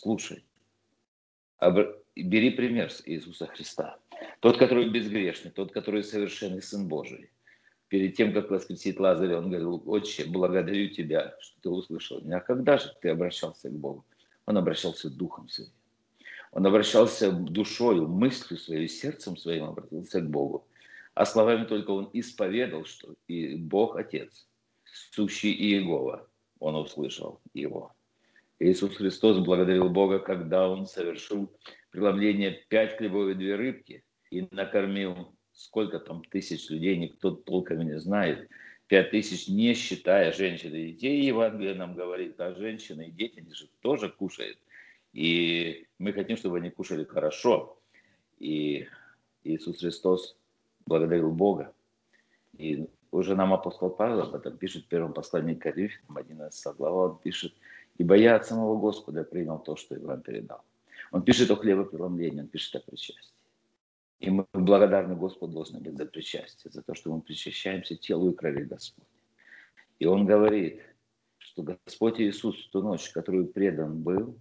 Слушай. 0.00 0.44
Бери 2.14 2.50
пример 2.50 2.92
с 2.92 3.02
Иисуса 3.04 3.46
Христа. 3.46 3.98
Тот, 4.38 4.56
который 4.56 4.88
безгрешный, 4.90 5.50
тот, 5.50 5.72
который 5.72 6.04
совершенный 6.04 6.62
Сын 6.62 6.86
Божий. 6.86 7.30
Перед 7.88 8.14
тем, 8.14 8.32
как 8.32 8.50
воскресить 8.50 9.00
Лазаря, 9.00 9.38
он 9.38 9.50
говорил, 9.50 9.82
«Отче, 9.86 10.24
благодарю 10.26 10.88
тебя, 10.90 11.34
что 11.40 11.60
ты 11.62 11.70
услышал 11.70 12.20
меня». 12.20 12.36
А 12.36 12.40
когда 12.40 12.78
же 12.78 12.94
ты 13.00 13.08
обращался 13.08 13.70
к 13.70 13.72
Богу? 13.72 14.04
Он 14.46 14.56
обращался 14.56 15.10
духом 15.10 15.48
своим. 15.48 15.72
Он 16.52 16.64
обращался 16.64 17.32
душою, 17.32 18.06
мыслью 18.06 18.58
своей, 18.58 18.88
сердцем 18.88 19.36
своим 19.36 19.64
обратился 19.64 20.20
к 20.20 20.30
Богу. 20.30 20.64
А 21.14 21.26
словами 21.26 21.64
только 21.64 21.90
он 21.90 22.08
исповедал, 22.12 22.84
что 22.84 23.14
и 23.26 23.56
Бог 23.56 23.96
Отец, 23.96 24.46
сущий 25.10 25.52
Иегова, 25.52 26.28
он 26.60 26.76
услышал 26.76 27.40
его. 27.52 27.94
Иисус 28.60 28.96
Христос 28.96 29.38
благодарил 29.38 29.88
Бога, 29.88 30.18
когда 30.18 30.68
он 30.68 30.86
совершил 30.86 31.52
преломление 31.90 32.64
пять 32.68 32.96
хлебов 32.96 33.28
и 33.28 33.34
две 33.34 33.54
рыбки 33.54 34.04
и 34.30 34.46
накормил 34.50 35.34
сколько 35.52 35.98
там 35.98 36.22
тысяч 36.24 36.68
людей, 36.70 36.96
никто 36.96 37.32
толком 37.32 37.80
не 37.80 37.98
знает. 37.98 38.48
Пять 38.86 39.10
тысяч, 39.10 39.48
не 39.48 39.74
считая 39.74 40.32
женщин 40.32 40.74
и 40.74 40.92
детей. 40.92 41.22
Евангелие 41.22 41.74
нам 41.74 41.94
говорит, 41.94 42.40
а 42.40 42.54
женщины 42.54 43.08
и 43.08 43.10
дети 43.10 43.40
они 43.40 43.52
же 43.52 43.68
тоже 43.80 44.08
кушают. 44.08 44.58
И 45.12 45.86
мы 45.98 46.12
хотим, 46.12 46.36
чтобы 46.36 46.58
они 46.58 46.70
кушали 46.70 47.04
хорошо. 47.04 47.78
И 48.38 48.86
Иисус 49.44 49.80
Христос 49.80 50.36
благодарил 50.86 51.30
Бога. 51.32 51.74
И 52.56 52.88
уже 53.10 53.34
нам 53.34 53.52
апостол 53.52 53.90
Павел 53.90 54.20
об 54.20 54.34
этом 54.34 54.56
пишет 54.56 54.84
в 54.84 54.88
первом 54.88 55.12
послании 55.12 55.54
к 55.54 55.62
Коринфянам, 55.62 56.16
11 56.16 56.76
глава, 56.76 57.10
он 57.10 57.18
пишет, 57.18 57.52
«Ибо 57.98 58.16
я 58.16 58.36
от 58.36 58.46
самого 58.46 58.78
Господа 58.78 59.24
принял 59.24 59.58
то, 59.58 59.76
что 59.76 59.94
я 59.94 60.00
вам 60.00 60.22
передал». 60.22 60.62
Он 61.10 61.22
пишет 61.22 61.50
о 61.50 61.56
хлебопреломлении, 61.56 62.40
он 62.40 62.48
пишет 62.48 62.76
о 62.76 62.80
причастии. 62.80 63.34
И 64.20 64.30
мы 64.30 64.46
благодарны 64.52 65.14
Господу 65.14 65.52
должны 65.52 65.80
быть 65.80 65.96
за 65.96 66.06
причастие, 66.06 66.72
за 66.72 66.82
то, 66.82 66.94
что 66.94 67.12
мы 67.12 67.20
причащаемся 67.20 67.96
телу 67.96 68.30
и 68.30 68.34
крови 68.34 68.64
Господня. 68.64 69.08
И 69.98 70.06
он 70.06 70.26
говорит, 70.26 70.82
что 71.38 71.62
Господь 71.62 72.20
Иисус 72.20 72.56
в 72.66 72.70
ту 72.70 72.82
ночь, 72.82 73.10
которую 73.10 73.46
предан 73.46 74.02
был, 74.02 74.38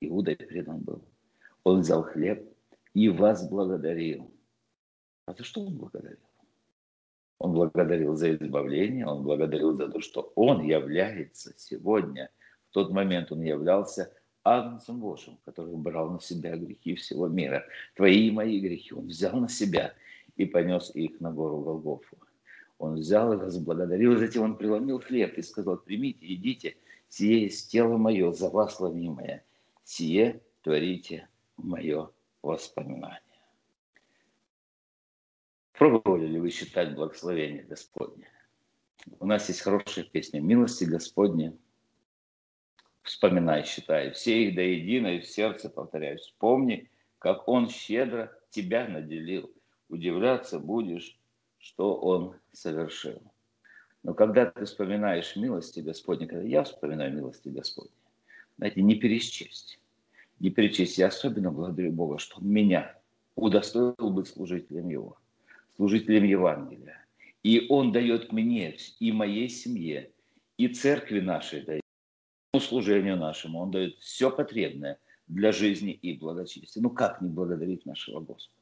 Иудой 0.00 0.36
предан 0.36 0.80
был, 0.80 1.02
он 1.64 1.80
взял 1.80 2.04
хлеб 2.04 2.48
и 2.94 3.08
вас 3.08 3.48
благодарил. 3.48 4.30
А 5.26 5.34
за 5.34 5.42
что 5.42 5.62
он 5.62 5.76
благодарил? 5.76 6.18
Он 7.38 7.52
благодарил 7.52 8.14
за 8.14 8.34
избавление, 8.34 9.06
он 9.06 9.22
благодарил 9.22 9.76
за 9.76 9.88
то, 9.88 10.00
что 10.00 10.32
он 10.34 10.62
является 10.62 11.52
сегодня, 11.56 12.30
в 12.70 12.74
тот 12.74 12.90
момент 12.90 13.32
он 13.32 13.42
являлся 13.42 14.12
Агнцем 14.44 15.00
Божьим, 15.00 15.38
который 15.44 15.74
брал 15.74 16.10
на 16.10 16.20
себя 16.20 16.56
грехи 16.56 16.94
всего 16.94 17.28
мира. 17.28 17.64
Твои 17.94 18.28
и 18.28 18.30
мои 18.30 18.60
грехи 18.60 18.94
он 18.94 19.08
взял 19.08 19.38
на 19.38 19.48
себя 19.48 19.94
и 20.36 20.46
понес 20.46 20.90
их 20.94 21.20
на 21.20 21.30
гору 21.30 21.60
Голгофу. 21.60 22.16
Он 22.78 22.94
взял 22.94 23.32
и 23.32 23.36
возблагодарил, 23.36 24.16
затем 24.16 24.42
он 24.44 24.56
преломил 24.56 25.00
хлеб 25.00 25.36
и 25.36 25.42
сказал, 25.42 25.78
примите, 25.78 26.32
идите, 26.32 26.76
сие 27.08 27.42
есть 27.42 27.70
тело 27.70 27.96
мое, 27.96 28.32
за 28.32 28.48
вас 28.48 28.78
ломимое, 28.78 29.44
сие 29.84 30.40
творите 30.62 31.28
мое 31.56 32.10
воспоминание. 32.42 33.20
Пробовали 35.72 36.26
ли 36.26 36.38
вы 36.38 36.50
считать 36.50 36.94
благословение 36.94 37.64
Господне? 37.64 38.28
У 39.18 39.26
нас 39.26 39.48
есть 39.48 39.60
хорошая 39.60 40.04
песня 40.04 40.40
«Милости 40.40 40.84
Господне». 40.84 41.56
Вспоминай, 43.08 43.64
считай, 43.64 44.10
все 44.10 44.44
их 44.44 44.54
до 44.54 44.60
единой 44.60 45.20
в 45.20 45.26
сердце, 45.26 45.70
повторяю, 45.70 46.18
вспомни, 46.18 46.90
как 47.18 47.48
Он 47.48 47.70
щедро 47.70 48.30
тебя 48.50 48.86
наделил. 48.86 49.50
Удивляться 49.88 50.58
будешь, 50.58 51.18
что 51.58 51.96
Он 51.96 52.34
совершил. 52.52 53.22
Но 54.02 54.12
когда 54.12 54.44
ты 54.44 54.66
вспоминаешь 54.66 55.36
милости 55.36 55.80
Господни, 55.80 56.26
когда 56.26 56.44
я 56.44 56.64
вспоминаю 56.64 57.14
милости 57.14 57.48
Господни, 57.48 57.90
знаете, 58.58 58.82
не 58.82 58.94
пересчесть. 58.94 59.80
Не 60.38 60.50
перечесть. 60.50 60.98
Я 60.98 61.06
особенно 61.06 61.50
благодарю 61.50 61.92
Бога, 61.92 62.18
что 62.18 62.36
Он 62.36 62.46
меня 62.46 62.94
удостоил 63.36 64.10
быть 64.10 64.28
служителем 64.28 64.90
Его– 64.90 65.16
служителем 65.76 66.24
Евангелия. 66.24 67.06
И 67.42 67.66
Он 67.70 67.90
дает 67.90 68.32
мне 68.32 68.76
и 69.00 69.12
моей 69.12 69.48
семье, 69.48 70.10
и 70.58 70.68
церкви 70.68 71.20
нашей 71.20 71.62
дает, 71.62 71.82
служению 72.56 73.16
нашему. 73.16 73.60
Он 73.60 73.70
дает 73.70 73.98
все 73.98 74.30
потребное 74.30 74.98
для 75.26 75.52
жизни 75.52 75.92
и 75.92 76.16
благочестия. 76.16 76.82
Ну 76.82 76.90
как 76.90 77.20
не 77.20 77.28
благодарить 77.28 77.84
нашего 77.84 78.20
Господа? 78.20 78.54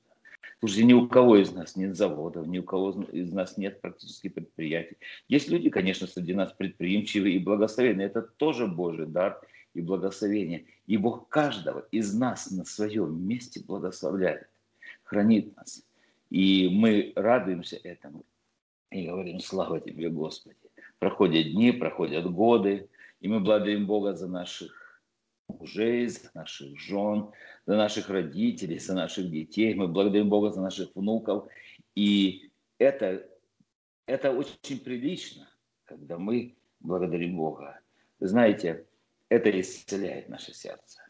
Слушайте, 0.58 0.84
ни 0.84 0.92
у 0.92 1.06
кого 1.06 1.36
из 1.36 1.52
нас 1.52 1.76
нет 1.76 1.96
заводов, 1.96 2.46
ни 2.46 2.58
у 2.58 2.62
кого 2.62 3.02
из 3.12 3.32
нас 3.32 3.58
нет 3.58 3.80
практически 3.80 4.28
предприятий. 4.28 4.96
Есть 5.28 5.48
люди, 5.48 5.70
конечно, 5.70 6.06
среди 6.06 6.34
нас 6.34 6.52
предприимчивые 6.52 7.36
и 7.36 7.38
благословенные. 7.38 8.06
Это 8.06 8.22
тоже 8.22 8.66
Божий 8.66 9.06
дар 9.06 9.40
и 9.74 9.80
благословение. 9.80 10.64
И 10.86 10.96
Бог 10.96 11.28
каждого 11.28 11.86
из 11.90 12.14
нас 12.14 12.50
на 12.50 12.64
своем 12.64 13.26
месте 13.26 13.62
благословляет, 13.64 14.48
хранит 15.04 15.54
нас. 15.56 15.84
И 16.30 16.68
мы 16.72 17.12
радуемся 17.14 17.78
этому 17.84 18.24
и 18.90 19.06
говорим, 19.06 19.40
слава 19.40 19.80
тебе, 19.80 20.08
Господи. 20.08 20.56
Проходят 20.98 21.52
дни, 21.52 21.72
проходят 21.72 22.30
годы, 22.32 22.88
и 23.20 23.28
мы 23.28 23.40
благодарим 23.40 23.86
Бога 23.86 24.14
за 24.14 24.28
наших 24.28 25.00
мужей, 25.48 26.06
за 26.08 26.30
наших 26.34 26.78
жен, 26.78 27.30
за 27.66 27.76
наших 27.76 28.08
родителей, 28.08 28.78
за 28.78 28.94
наших 28.94 29.30
детей. 29.30 29.74
Мы 29.74 29.88
благодарим 29.88 30.28
Бога 30.28 30.50
за 30.50 30.60
наших 30.60 30.94
внуков. 30.94 31.48
И 31.94 32.50
это, 32.78 33.26
это 34.06 34.32
очень 34.32 34.80
прилично, 34.80 35.48
когда 35.84 36.18
мы 36.18 36.56
благодарим 36.80 37.36
Бога. 37.36 37.80
Вы 38.18 38.28
знаете, 38.28 38.86
это 39.28 39.60
исцеляет 39.60 40.28
наше 40.28 40.54
сердце. 40.54 41.02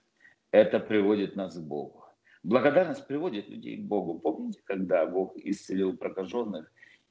Это 0.51 0.81
приводит 0.81 1.37
нас 1.37 1.57
к 1.57 1.62
Богу. 1.62 2.05
Благодарность 2.42 3.07
приводит 3.07 3.49
людей 3.49 3.79
к 3.79 3.87
Богу. 3.87 4.21
Помните, 4.21 4.61
когда 4.64 5.05
Бог 5.07 5.37
исцелил 5.37 5.97
прокаженных, 5.97 6.71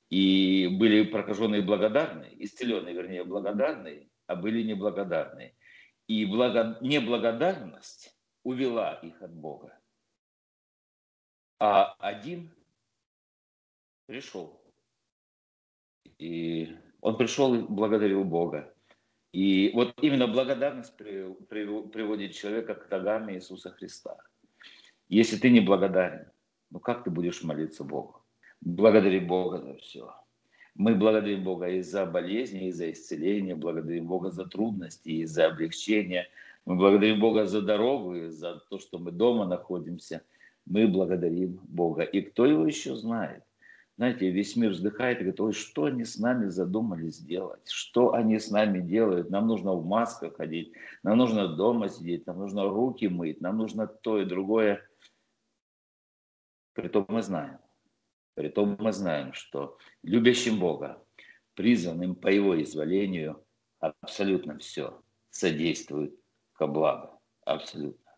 и 0.10 0.68
были 0.80 1.04
прокаженные 1.04 1.62
благодарные, 1.62 2.32
исцеленные, 2.44 2.94
вернее, 2.94 3.24
благодарные, 3.24 4.08
а 4.28 4.36
были 4.36 4.64
неблагодарные. 4.64 5.56
И 6.08 6.26
благо... 6.26 6.78
неблагодарность 6.82 8.16
увела 8.44 8.94
их 8.96 9.22
от 9.22 9.34
Бога. 9.34 9.78
А 11.60 11.94
один 12.00 12.54
пришел. 14.06 14.62
И 16.18 16.78
он 17.02 17.18
пришел 17.18 17.56
и 17.56 17.62
благодарил 17.62 18.24
Бога. 18.24 18.74
И 19.32 19.72
вот 19.74 19.94
именно 20.02 20.28
благодарность 20.28 20.96
приводит 20.96 22.34
человека 22.34 22.76
к 22.76 22.90
ногам 22.90 23.32
Иисуса 23.32 23.72
Христа. 23.72 24.18
Если 25.10 25.38
ты 25.38 25.50
не 25.50 25.60
благодарен, 25.60 26.32
ну 26.72 26.80
как 26.80 27.04
ты 27.04 27.12
будешь 27.12 27.44
молиться 27.44 27.84
Богу? 27.84 28.24
Благодари 28.62 29.20
Бога 29.20 29.60
за 29.62 29.76
все. 29.76 30.16
Мы 30.76 30.96
благодарим 30.96 31.44
Бога 31.44 31.70
и 31.70 31.82
за 31.82 32.06
болезни, 32.06 32.68
и 32.68 32.72
за 32.72 32.92
исцеление, 32.92 33.56
благодарим 33.56 34.08
Бога 34.08 34.30
за 34.30 34.46
трудности, 34.46 35.10
и 35.10 35.26
за 35.26 35.48
облегчение. 35.48 36.28
Мы 36.66 36.76
благодарим 36.76 37.20
Бога 37.20 37.46
за 37.46 37.62
дорогу, 37.62 38.16
и 38.16 38.30
за 38.30 38.62
то, 38.70 38.78
что 38.78 39.00
мы 39.00 39.12
дома 39.12 39.46
находимся. 39.46 40.22
Мы 40.66 40.88
благодарим 40.88 41.60
Бога. 41.64 42.04
И 42.04 42.22
кто 42.22 42.46
его 42.46 42.66
еще 42.66 42.96
знает? 42.96 43.44
знаете, 43.98 44.30
весь 44.30 44.56
мир 44.56 44.72
вздыхает 44.72 45.20
и 45.20 45.22
говорит, 45.22 45.40
ой, 45.40 45.54
что 45.54 45.86
они 45.86 46.04
с 46.04 46.18
нами 46.18 46.48
задумали 46.48 47.10
сделать, 47.10 47.70
что 47.70 48.14
они 48.14 48.40
с 48.40 48.52
нами 48.52 48.82
делают, 48.82 49.30
нам 49.30 49.48
нужно 49.48 49.74
в 49.74 49.86
масках 49.86 50.36
ходить, 50.36 50.74
нам 51.04 51.18
нужно 51.18 51.48
дома 51.56 51.88
сидеть, 51.88 52.28
нам 52.28 52.40
нужно 52.40 52.66
руки 52.66 53.08
мыть, 53.08 53.40
нам 53.40 53.58
нужно 53.58 53.88
то 53.88 54.20
и 54.20 54.26
другое. 54.26 54.86
Притом 56.74 57.06
мы 57.08 57.22
знаем, 57.22 57.58
притом 58.36 58.78
мы 58.80 58.92
знаем, 58.92 59.34
что 59.34 59.78
любящим 60.04 60.60
Бога, 60.60 61.04
призванным 61.56 62.16
по 62.16 62.28
Его 62.28 62.62
изволению, 62.62 63.44
абсолютно 63.80 64.58
все 64.60 65.02
содействует 65.30 66.16
ко 66.54 66.68
благу, 66.68 67.20
абсолютно. 67.46 68.12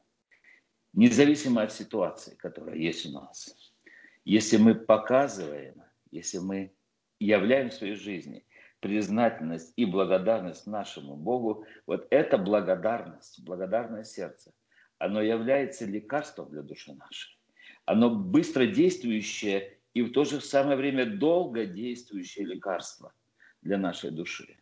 Независимо 0.94 1.64
от 1.64 1.72
ситуации, 1.72 2.36
которая 2.36 2.76
есть 2.76 3.06
у 3.06 3.12
нас– 3.12 3.56
если 4.28 4.58
мы 4.58 4.76
показываем, 4.76 5.82
если 6.12 6.40
мы 6.40 6.76
являем 7.18 7.70
в 7.70 7.74
своей 7.74 7.96
жизни 7.96 8.46
признательность 8.82 9.72
и 9.78 9.86
благодарность 9.86 10.68
нашему 10.68 11.16
Богу, 11.16 11.66
вот 11.86 12.08
эта 12.10 12.38
благодарность, 12.38 13.42
благодарное 13.46 14.04
сердце, 14.04 14.52
оно 14.98 15.22
является 15.22 15.86
лекарством 15.86 16.50
для 16.50 16.62
души 16.62 16.94
нашей. 16.94 17.40
Оно 17.86 18.14
быстро 18.14 18.66
действующее 18.66 19.77
и 19.98 20.02
в 20.04 20.12
то 20.12 20.26
же 20.26 20.42
самое 20.42 20.78
время 20.78 21.08
долго 21.08 21.66
действующее 21.66 22.46
лекарство 22.46 23.14
для 23.64 23.80
нашей 23.80 24.12
души. 24.12 24.58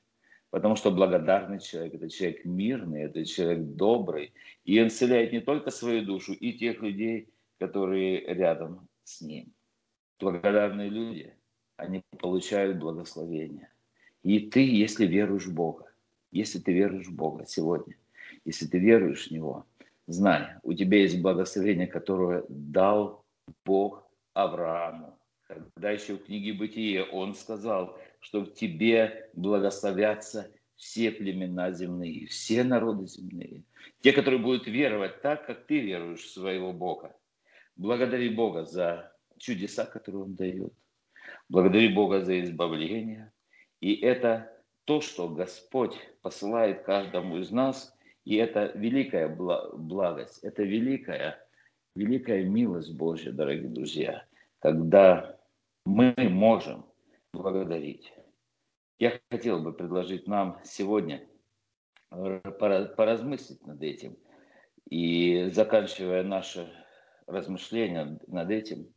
Потому 0.49 0.77
что 0.77 0.91
благодарный 0.91 1.59
человек– 1.59 1.93
это 1.95 2.09
человек 2.09 2.45
мирный, 2.45 3.01
это 3.01 3.25
человек 3.25 3.75
добрый. 3.75 4.33
И 4.63 4.79
он 4.79 4.87
исцеляет 4.87 5.33
не 5.33 5.41
только 5.41 5.71
свою 5.71 6.05
душу, 6.05 6.31
и 6.31 6.53
тех 6.53 6.81
людей, 6.81 7.27
которые 7.59 8.21
рядом 8.33 8.87
с 9.03 9.19
ним. 9.19 9.51
Благодарные 10.21 10.87
люди, 10.87 11.35
они 11.75 12.01
получают 12.17 12.77
благословение. 12.77 13.67
И 14.23 14.39
ты, 14.39 14.61
если 14.61 15.05
веруешь 15.05 15.47
в 15.47 15.53
Бога, 15.53 15.91
если 16.31 16.59
ты 16.59 16.71
веруешь 16.71 17.07
в 17.07 17.15
Бога 17.15 17.43
сегодня, 17.45 17.97
если 18.45 18.67
ты 18.67 18.79
веруешь 18.79 19.27
в 19.27 19.31
Него, 19.31 19.65
знай, 20.07 20.55
у 20.63 20.71
тебя 20.71 20.99
есть 20.99 21.21
благословение, 21.21 21.87
которое 21.87 22.45
дал 22.47 23.25
Бог 23.65 24.09
Аврааму. 24.33 25.19
Когда 25.47 25.91
еще 25.91 26.15
в 26.15 26.23
книге 26.25 26.53
Бытие 26.53 27.03
он 27.03 27.35
сказал, 27.35 27.97
что 28.19 28.41
в 28.41 28.53
тебе 28.53 29.29
благословятся 29.33 30.51
все 30.75 31.11
племена 31.11 31.71
земные, 31.71 32.25
все 32.27 32.63
народы 32.63 33.05
земные. 33.05 33.63
Те, 34.01 34.11
которые 34.11 34.41
будут 34.41 34.65
веровать 34.65 35.21
так, 35.21 35.45
как 35.45 35.67
ты 35.67 35.79
веруешь 35.79 36.21
в 36.23 36.31
своего 36.31 36.73
Бога. 36.73 37.15
Благодари 37.75 38.29
Бога 38.29 38.65
за 38.65 39.13
чудеса, 39.37 39.85
которые 39.85 40.23
Он 40.23 40.35
дает. 40.35 40.73
Благодари 41.49 41.89
Бога 41.89 42.21
за 42.21 42.41
избавление. 42.41 43.31
И 43.81 43.93
это 43.95 44.51
то, 44.85 45.01
что 45.01 45.29
Господь 45.29 45.95
посылает 46.21 46.83
каждому 46.83 47.37
из 47.37 47.51
нас, 47.51 47.95
и 48.23 48.35
это 48.35 48.71
великая 48.75 49.27
благость, 49.27 50.39
это 50.43 50.63
великая, 50.63 51.39
великая 51.95 52.43
милость 52.43 52.93
Божья, 52.93 53.31
дорогие 53.31 53.69
друзья, 53.69 54.25
когда 54.59 55.34
мы 55.85 56.13
можем 56.17 56.85
благодарить. 57.31 58.13
Я 58.97 59.19
хотел 59.29 59.61
бы 59.61 59.73
предложить 59.73 60.27
нам 60.27 60.59
сегодня 60.63 61.27
поразмыслить 62.09 63.65
над 63.65 63.81
этим. 63.81 64.17
И 64.89 65.49
заканчивая 65.49 66.23
наше 66.23 66.71
размышление 67.27 68.19
над 68.27 68.51
этим, 68.51 68.93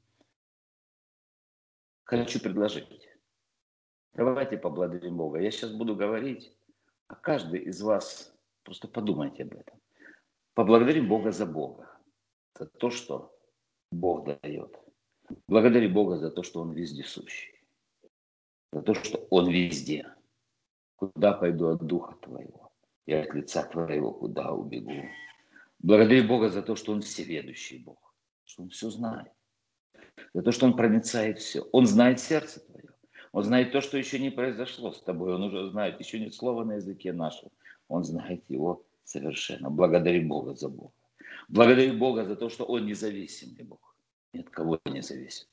хочу 2.05 2.41
предложить. 2.41 3.09
Давайте 4.15 4.59
поблагодарим 4.59 5.17
Бога. 5.17 5.41
Я 5.41 5.51
сейчас 5.51 5.73
буду 5.73 5.97
говорить, 5.97 6.53
а 7.07 7.15
каждый 7.15 7.61
из 7.61 7.81
вас 7.81 8.35
просто 8.65 8.89
подумайте 8.89 9.45
об 9.45 9.55
этом. 9.55 9.81
Поблагодарим 10.55 11.09
Бога 11.09 11.33
за 11.33 11.47
Бога, 11.47 11.91
за 12.59 12.67
то, 12.67 12.91
что 12.91 13.35
Бог 13.91 14.25
дает. 14.25 14.88
Благодари 15.47 15.89
Бога 15.89 16.17
за 16.17 16.31
то, 16.31 16.43
что 16.43 16.61
Он 16.61 16.73
вездесущий, 16.73 17.55
за 18.73 18.83
то, 18.83 18.95
что 18.95 19.27
Он 19.31 19.49
везде. 19.49 20.07
Куда 20.97 21.33
пойду 21.33 21.69
от 21.69 21.87
Духа 21.87 22.17
Твоего 22.23 22.73
и 23.07 23.13
от 23.13 23.33
лица 23.35 23.63
Твоего, 23.63 24.13
куда 24.13 24.53
убегу. 24.53 25.05
Благодари 25.79 26.23
Бога 26.23 26.49
за 26.49 26.63
то, 26.63 26.75
что 26.75 26.93
Он 26.93 27.03
всеведущий 27.03 27.79
Бог, 27.79 28.15
что 28.45 28.63
Он 28.63 28.71
все 28.71 28.91
знает 28.91 29.33
за 30.35 30.43
то, 30.43 30.53
что 30.53 30.67
Он 30.67 30.77
проницает 30.77 31.39
все. 31.39 31.67
Он 31.73 31.87
знает 31.87 32.21
сердце 32.21 32.61
твое. 32.61 32.89
Он 33.33 33.45
знает 33.45 33.73
то, 33.73 33.81
что 33.81 33.99
еще 33.99 34.19
не 34.19 34.31
произошло 34.31 34.93
с 34.93 35.03
тобой. 35.03 35.35
Он 35.35 35.43
уже 35.43 35.71
знает, 35.71 36.01
еще 36.01 36.19
нет 36.19 36.35
слова 36.35 36.65
на 36.65 36.75
языке 36.75 37.13
нашем. 37.13 37.51
Он 37.89 38.05
знает 38.05 38.45
его 38.49 38.85
совершенно. 39.05 39.71
Благодари 39.71 40.21
Бога 40.21 40.55
за 40.55 40.69
Бога. 40.69 40.93
Благодари 41.49 41.93
Бога 41.93 42.25
за 42.25 42.37
то, 42.37 42.49
что 42.49 42.65
Он 42.65 42.87
независимый 42.87 43.65
Бог. 43.65 43.88
Ни 44.39 44.43
от 44.43 44.51
кого 44.51 44.79
не 44.85 45.03
зависит. 45.03 45.49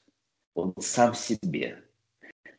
Он 0.54 0.76
сам 0.78 1.16
себе. 1.16 1.84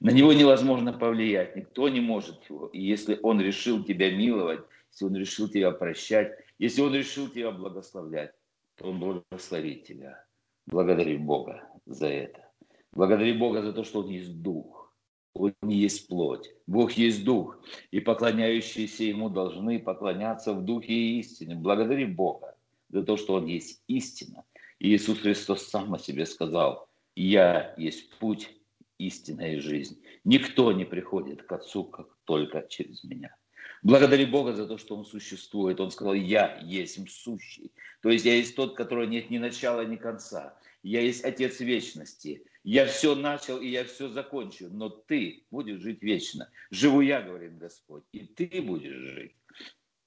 На 0.01 0.11
него 0.11 0.33
невозможно 0.33 0.93
повлиять. 0.93 1.55
Никто 1.55 1.89
не 1.89 2.01
может 2.01 2.43
его. 2.51 2.67
И 2.67 2.83
если 2.83 3.21
Он 3.23 3.41
решил 3.41 3.85
тебя 3.85 4.11
миловать, 4.11 4.61
если 4.91 5.05
Он 5.05 5.15
решил 5.15 5.49
тебя 5.49 5.71
прощать, 5.71 6.37
если 6.59 6.83
Он 6.83 6.93
решил 6.93 7.29
тебя 7.29 7.53
благословлять, 7.53 8.33
то 8.75 8.89
Он 8.91 8.99
благословит 8.99 9.85
тебя. 9.85 10.25
Благодари 10.67 11.17
Бога 11.17 11.63
за 11.87 12.09
это. 12.09 12.51
Благодари 12.91 13.33
Бога 13.33 13.63
за 13.63 13.73
то, 13.73 13.85
что 13.85 14.01
Он 14.01 14.09
есть 14.09 14.43
Дух. 14.43 14.93
Он 15.33 15.55
не 15.63 15.77
есть 15.77 16.09
плоть. 16.09 16.53
Бог 16.67 16.91
есть 16.93 17.25
Дух. 17.25 17.61
И 17.93 18.01
поклоняющиеся 18.01 19.05
Ему 19.05 19.31
должны 19.31 19.79
поклоняться 19.79 20.55
в 20.55 20.65
Духе 20.65 20.93
и 20.93 21.21
истине. 21.21 21.55
Благодари 21.55 22.05
Бога 22.05 22.57
за 22.89 23.05
то, 23.05 23.17
что 23.17 23.35
Он 23.35 23.47
есть 23.47 23.81
истина. 23.87 24.45
Иисус 24.79 25.21
Христос 25.21 25.67
сам 25.69 25.95
о 25.95 25.99
себе 25.99 26.27
сказал, 26.27 26.89
«Я 27.15 27.75
есть 27.77 28.11
путь, 28.19 28.51
истина 28.99 29.55
и 29.55 29.59
жизнь. 29.59 30.03
Никто 30.25 30.73
не 30.73 30.85
приходит 30.85 31.43
к 31.43 31.53
Отцу, 31.53 31.85
как 31.85 32.09
только 32.25 32.67
через 32.69 33.03
Меня». 33.05 33.35
Благодари 33.83 34.27
Бога 34.27 34.53
за 34.53 34.67
то, 34.67 34.79
что 34.79 34.97
Он 34.97 35.05
существует. 35.05 35.81
Он 35.81 35.91
сказал, 35.91 36.15
я 36.15 36.59
есть 36.63 36.99
сущий. 37.09 37.73
То 38.03 38.11
есть 38.11 38.25
я 38.25 38.35
есть 38.35 38.57
тот, 38.57 38.77
которого 38.77 39.05
нет 39.05 39.31
ни 39.31 39.39
начала, 39.39 39.85
ни 39.85 39.97
конца. 39.97 40.59
Я 40.83 41.01
есть 41.01 41.25
Отец 41.25 41.61
вечности. 41.61 42.45
Я 42.65 42.87
все 42.87 43.15
начал 43.15 43.61
и 43.61 43.69
я 43.69 43.85
все 43.85 44.09
закончу, 44.09 44.69
но 44.71 44.89
ты 44.89 45.45
будешь 45.53 45.81
жить 45.81 46.03
вечно. 46.03 46.51
Живу 46.71 47.01
я, 47.01 47.23
говорит 47.23 47.59
Господь, 47.59 48.03
и 48.11 48.27
ты 48.27 48.61
будешь 48.61 48.97
жить, 48.97 49.37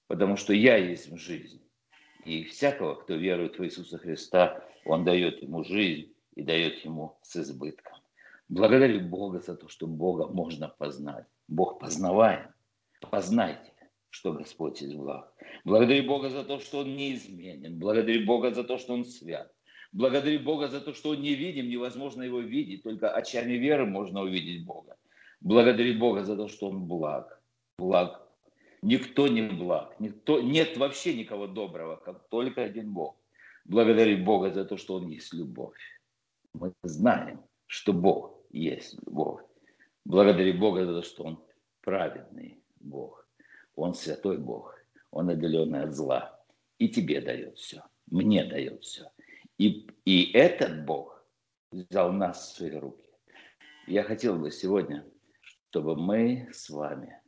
потому 0.08 0.36
что 0.36 0.52
я 0.52 0.76
есть 0.76 1.10
жизнь. 1.18 1.62
И 2.26 2.44
всякого, 2.44 2.96
кто 2.96 3.16
верует 3.16 3.58
в 3.58 3.64
Иисуса 3.64 3.98
Христа, 3.98 4.64
Он 4.86 5.06
дает 5.06 5.42
ему 5.42 5.64
жизнь 5.64 6.14
и 6.36 6.44
дает 6.44 6.84
ему 6.86 7.18
с 7.22 7.38
избытком. 7.38 7.98
Благодарю 8.50 9.02
Бога 9.02 9.40
за 9.40 9.56
то, 9.56 9.68
что 9.68 9.88
Бога 9.88 10.28
можно 10.28 10.70
познать. 10.70 11.26
Бог 11.48 11.80
познаваем. 11.80 12.54
Познайте, 13.12 13.74
что 14.10 14.34
Господь 14.34 14.82
есть 14.82 14.96
благ. 14.96 15.32
Благодари 15.64 16.02
Бога 16.02 16.30
за 16.30 16.44
то, 16.44 16.60
что 16.60 16.80
Он 16.80 16.96
неизменен. 16.96 17.78
Благодари 17.78 18.26
Бога 18.26 18.52
за 18.52 18.64
то, 18.64 18.78
что 18.78 18.94
Он 18.94 19.06
свят. 19.06 19.54
Благодари 19.92 20.38
Бога 20.38 20.68
за 20.68 20.82
то, 20.82 20.94
что 20.94 21.10
Он 21.10 21.22
не 21.22 21.36
видим, 21.36 21.70
невозможно 21.70 22.24
Его 22.24 22.40
видеть. 22.40 22.84
Только 22.84 23.12
очами 23.12 23.54
веры 23.54 23.86
можно 23.86 24.22
увидеть 24.22 24.66
Бога. 24.66 24.98
Благодари 25.42 25.94
Бога 25.94 26.24
за 26.24 26.36
то, 26.36 26.48
что 26.48 26.70
Он 26.70 26.86
благ. 26.86 27.42
Благ. 27.78 28.29
Никто 28.82 29.28
не 29.28 29.42
благ. 29.42 30.00
Никто, 30.00 30.42
нет 30.42 30.78
вообще 30.78 31.18
никого 31.18 31.48
доброго, 31.48 31.98
как 31.98 32.28
только 32.30 32.64
один 32.64 32.94
Бог. 32.94 33.18
Благодари 33.66 34.16
Бога 34.16 34.52
за 34.52 34.66
то, 34.66 34.78
что 34.78 34.96
Он 34.96 35.08
есть 35.08 35.34
любовь. 35.34 35.78
Мы 36.54 36.74
знаем, 36.84 37.44
что 37.68 37.94
Бог 37.94 38.40
есть 38.52 38.98
любовь. 39.06 39.42
Благодари 40.06 40.54
Бога 40.54 40.86
за 40.86 41.02
то, 41.02 41.02
что 41.02 41.24
Он 41.24 41.44
праведный, 41.82 42.64
Бог. 42.80 43.28
Он 43.76 43.94
святой 43.94 44.38
Бог. 44.38 44.76
Он 45.12 45.30
отделенный 45.30 45.84
от 45.84 45.94
зла. 45.94 46.40
И 46.78 46.88
тебе 46.90 47.22
дает 47.22 47.58
все. 47.58 47.84
Мне 48.10 48.46
дает 48.46 48.84
все. 48.84 49.12
И, 49.58 49.88
и 50.06 50.32
этот 50.32 50.86
Бог 50.86 51.24
взял 51.72 52.12
нас 52.14 52.54
в 52.54 52.58
свои 52.58 52.72
руки. 52.72 53.06
Я 53.88 54.04
хотел 54.04 54.38
бы 54.38 54.52
сегодня, 54.52 55.06
чтобы 55.42 55.96
мы 55.96 56.50
с 56.54 56.70
вами 56.70 57.22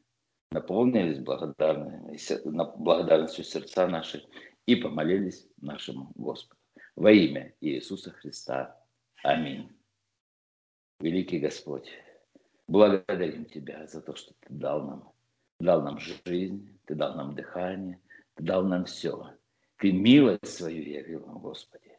наполнились 0.52 1.20
благодарностью 1.20 3.44
сердца 3.44 3.88
наших 3.88 4.22
и 4.66 4.76
помолились 4.76 5.48
нашему 5.62 6.12
Господу. 6.16 6.60
Во 6.96 7.12
имя 7.12 7.54
Иисуса 7.62 8.12
Христа. 8.12 8.78
Аминь. 9.24 9.70
Великий 11.00 11.40
Господь, 11.40 11.90
благодарим 12.68 13.46
Тебя 13.46 13.88
за 13.88 14.02
то, 14.02 14.16
что 14.16 14.34
Ты 14.42 14.54
дал 14.54 14.84
нам 14.84 15.12
дал 15.60 15.84
нам 15.84 16.00
жизнь, 16.00 16.80
Ты 16.86 16.96
дал 16.96 17.16
нам 17.16 17.36
дыхание, 17.36 18.00
Ты 18.36 18.44
дал 18.44 18.64
нам 18.64 18.86
все. 18.86 19.34
Ты 19.78 19.92
милость 19.92 20.48
свою 20.48 20.84
явил 20.84 21.26
нам, 21.26 21.40
Господи. 21.40 21.92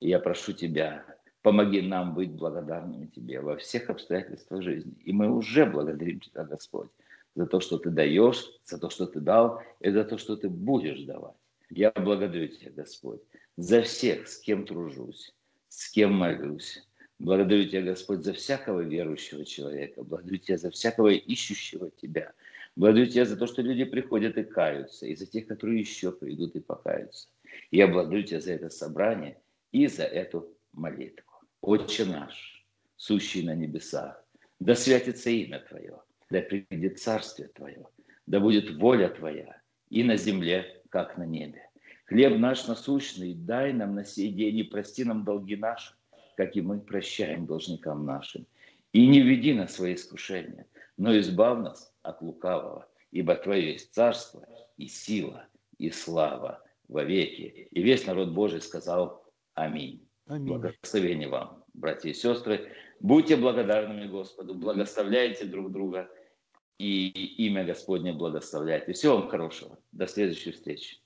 И 0.00 0.08
я 0.08 0.18
прошу 0.18 0.52
Тебя, 0.52 1.04
Помоги 1.42 1.80
нам 1.80 2.14
быть 2.14 2.32
благодарными 2.32 3.06
Тебе 3.06 3.40
во 3.40 3.56
всех 3.56 3.88
обстоятельствах 3.88 4.62
жизни. 4.62 4.92
И 5.04 5.12
мы 5.12 5.34
уже 5.34 5.64
благодарим 5.64 6.20
Тебя, 6.20 6.44
Господь, 6.44 6.90
за 7.34 7.46
то, 7.46 7.60
что 7.60 7.78
Ты 7.78 7.90
даешь, 7.90 8.44
за 8.64 8.78
то, 8.78 8.90
что 8.90 9.06
Ты 9.06 9.20
дал, 9.20 9.62
и 9.80 9.90
за 9.90 10.04
то, 10.04 10.18
что 10.18 10.36
Ты 10.36 10.48
будешь 10.48 11.02
давать. 11.02 11.36
Я 11.70 11.92
благодарю 11.92 12.48
Тебя, 12.48 12.72
Господь, 12.72 13.20
за 13.56 13.82
всех, 13.82 14.28
с 14.28 14.38
кем 14.38 14.66
тружусь, 14.66 15.34
с 15.68 15.90
кем 15.90 16.14
молюсь. 16.14 16.82
Благодарю 17.18 17.66
Тебя, 17.68 17.82
Господь, 17.82 18.24
за 18.24 18.32
всякого 18.32 18.80
верующего 18.80 19.44
человека. 19.44 20.02
Благодарю 20.02 20.38
Тебя 20.38 20.58
за 20.58 20.70
всякого 20.70 21.08
ищущего 21.08 21.90
Тебя. 21.90 22.32
Благодарю 22.76 23.06
Тебя 23.06 23.24
за 23.24 23.36
то, 23.36 23.46
что 23.46 23.62
люди 23.62 23.84
приходят 23.84 24.38
и 24.38 24.42
каются, 24.42 25.06
и 25.06 25.14
за 25.14 25.26
тех, 25.26 25.46
которые 25.46 25.80
еще 25.80 26.12
придут 26.12 26.56
и 26.56 26.60
покаются. 26.60 27.28
Я 27.70 27.88
благодарю 27.88 28.22
Тебя 28.22 28.40
за 28.40 28.52
это 28.52 28.70
собрание 28.70 29.40
и 29.70 29.86
за 29.86 30.04
эту 30.04 30.48
молитву. 30.72 31.30
Отче 31.60 32.06
наш, 32.06 32.66
сущий 32.96 33.42
на 33.42 33.54
небесах, 33.54 34.24
да 34.58 34.74
святится 34.74 35.30
имя 35.30 35.60
Твое, 35.68 36.00
да 36.30 36.40
придет 36.40 36.98
царствие 36.98 37.48
Твое, 37.48 37.86
да 38.26 38.40
будет 38.40 38.70
воля 38.76 39.08
Твоя 39.08 39.60
и 39.88 40.04
на 40.04 40.16
земле, 40.16 40.82
как 40.88 41.18
на 41.18 41.24
небе. 41.24 41.68
Хлеб 42.06 42.38
наш 42.38 42.66
насущный 42.66 43.34
дай 43.34 43.72
нам 43.72 43.94
на 43.94 44.04
сей 44.04 44.30
день 44.30 44.58
и 44.58 44.62
прости 44.64 45.04
нам 45.04 45.24
долги 45.24 45.56
наши, 45.56 45.94
как 46.36 46.56
и 46.56 46.60
мы 46.60 46.80
прощаем 46.80 47.46
должникам 47.46 48.04
нашим. 48.04 48.46
И 48.92 49.06
не 49.06 49.20
введи 49.20 49.54
нас 49.54 49.70
в 49.70 49.74
свои 49.74 49.94
искушения, 49.94 50.66
но 50.96 51.16
избав 51.18 51.60
нас 51.60 51.94
от 52.02 52.22
лукавого, 52.22 52.88
ибо 53.12 53.34
Твое 53.36 53.72
есть 53.72 53.94
царство 53.94 54.46
и 54.76 54.86
сила 54.88 55.46
и 55.78 55.90
слава 55.90 56.62
во 56.88 57.04
веки. 57.04 57.68
И 57.70 57.82
весь 57.82 58.06
народ 58.06 58.30
Божий 58.30 58.60
сказал 58.60 59.24
Аминь. 59.54 60.06
Аминь. 60.26 60.48
Благословение 60.48 61.28
вам, 61.28 61.64
братья 61.74 62.08
и 62.08 62.14
сестры. 62.14 62.72
Будьте 63.00 63.36
благодарными 63.36 64.06
Господу, 64.06 64.54
благословляйте 64.54 65.44
друг 65.44 65.72
друга 65.72 66.10
и 66.80 67.46
имя 67.46 67.64
Господне 67.64 68.12
благословляйте. 68.12 68.92
Всего 68.92 69.16
вам 69.16 69.28
хорошего. 69.28 69.78
До 69.92 70.06
следующей 70.06 70.52
встречи. 70.52 70.96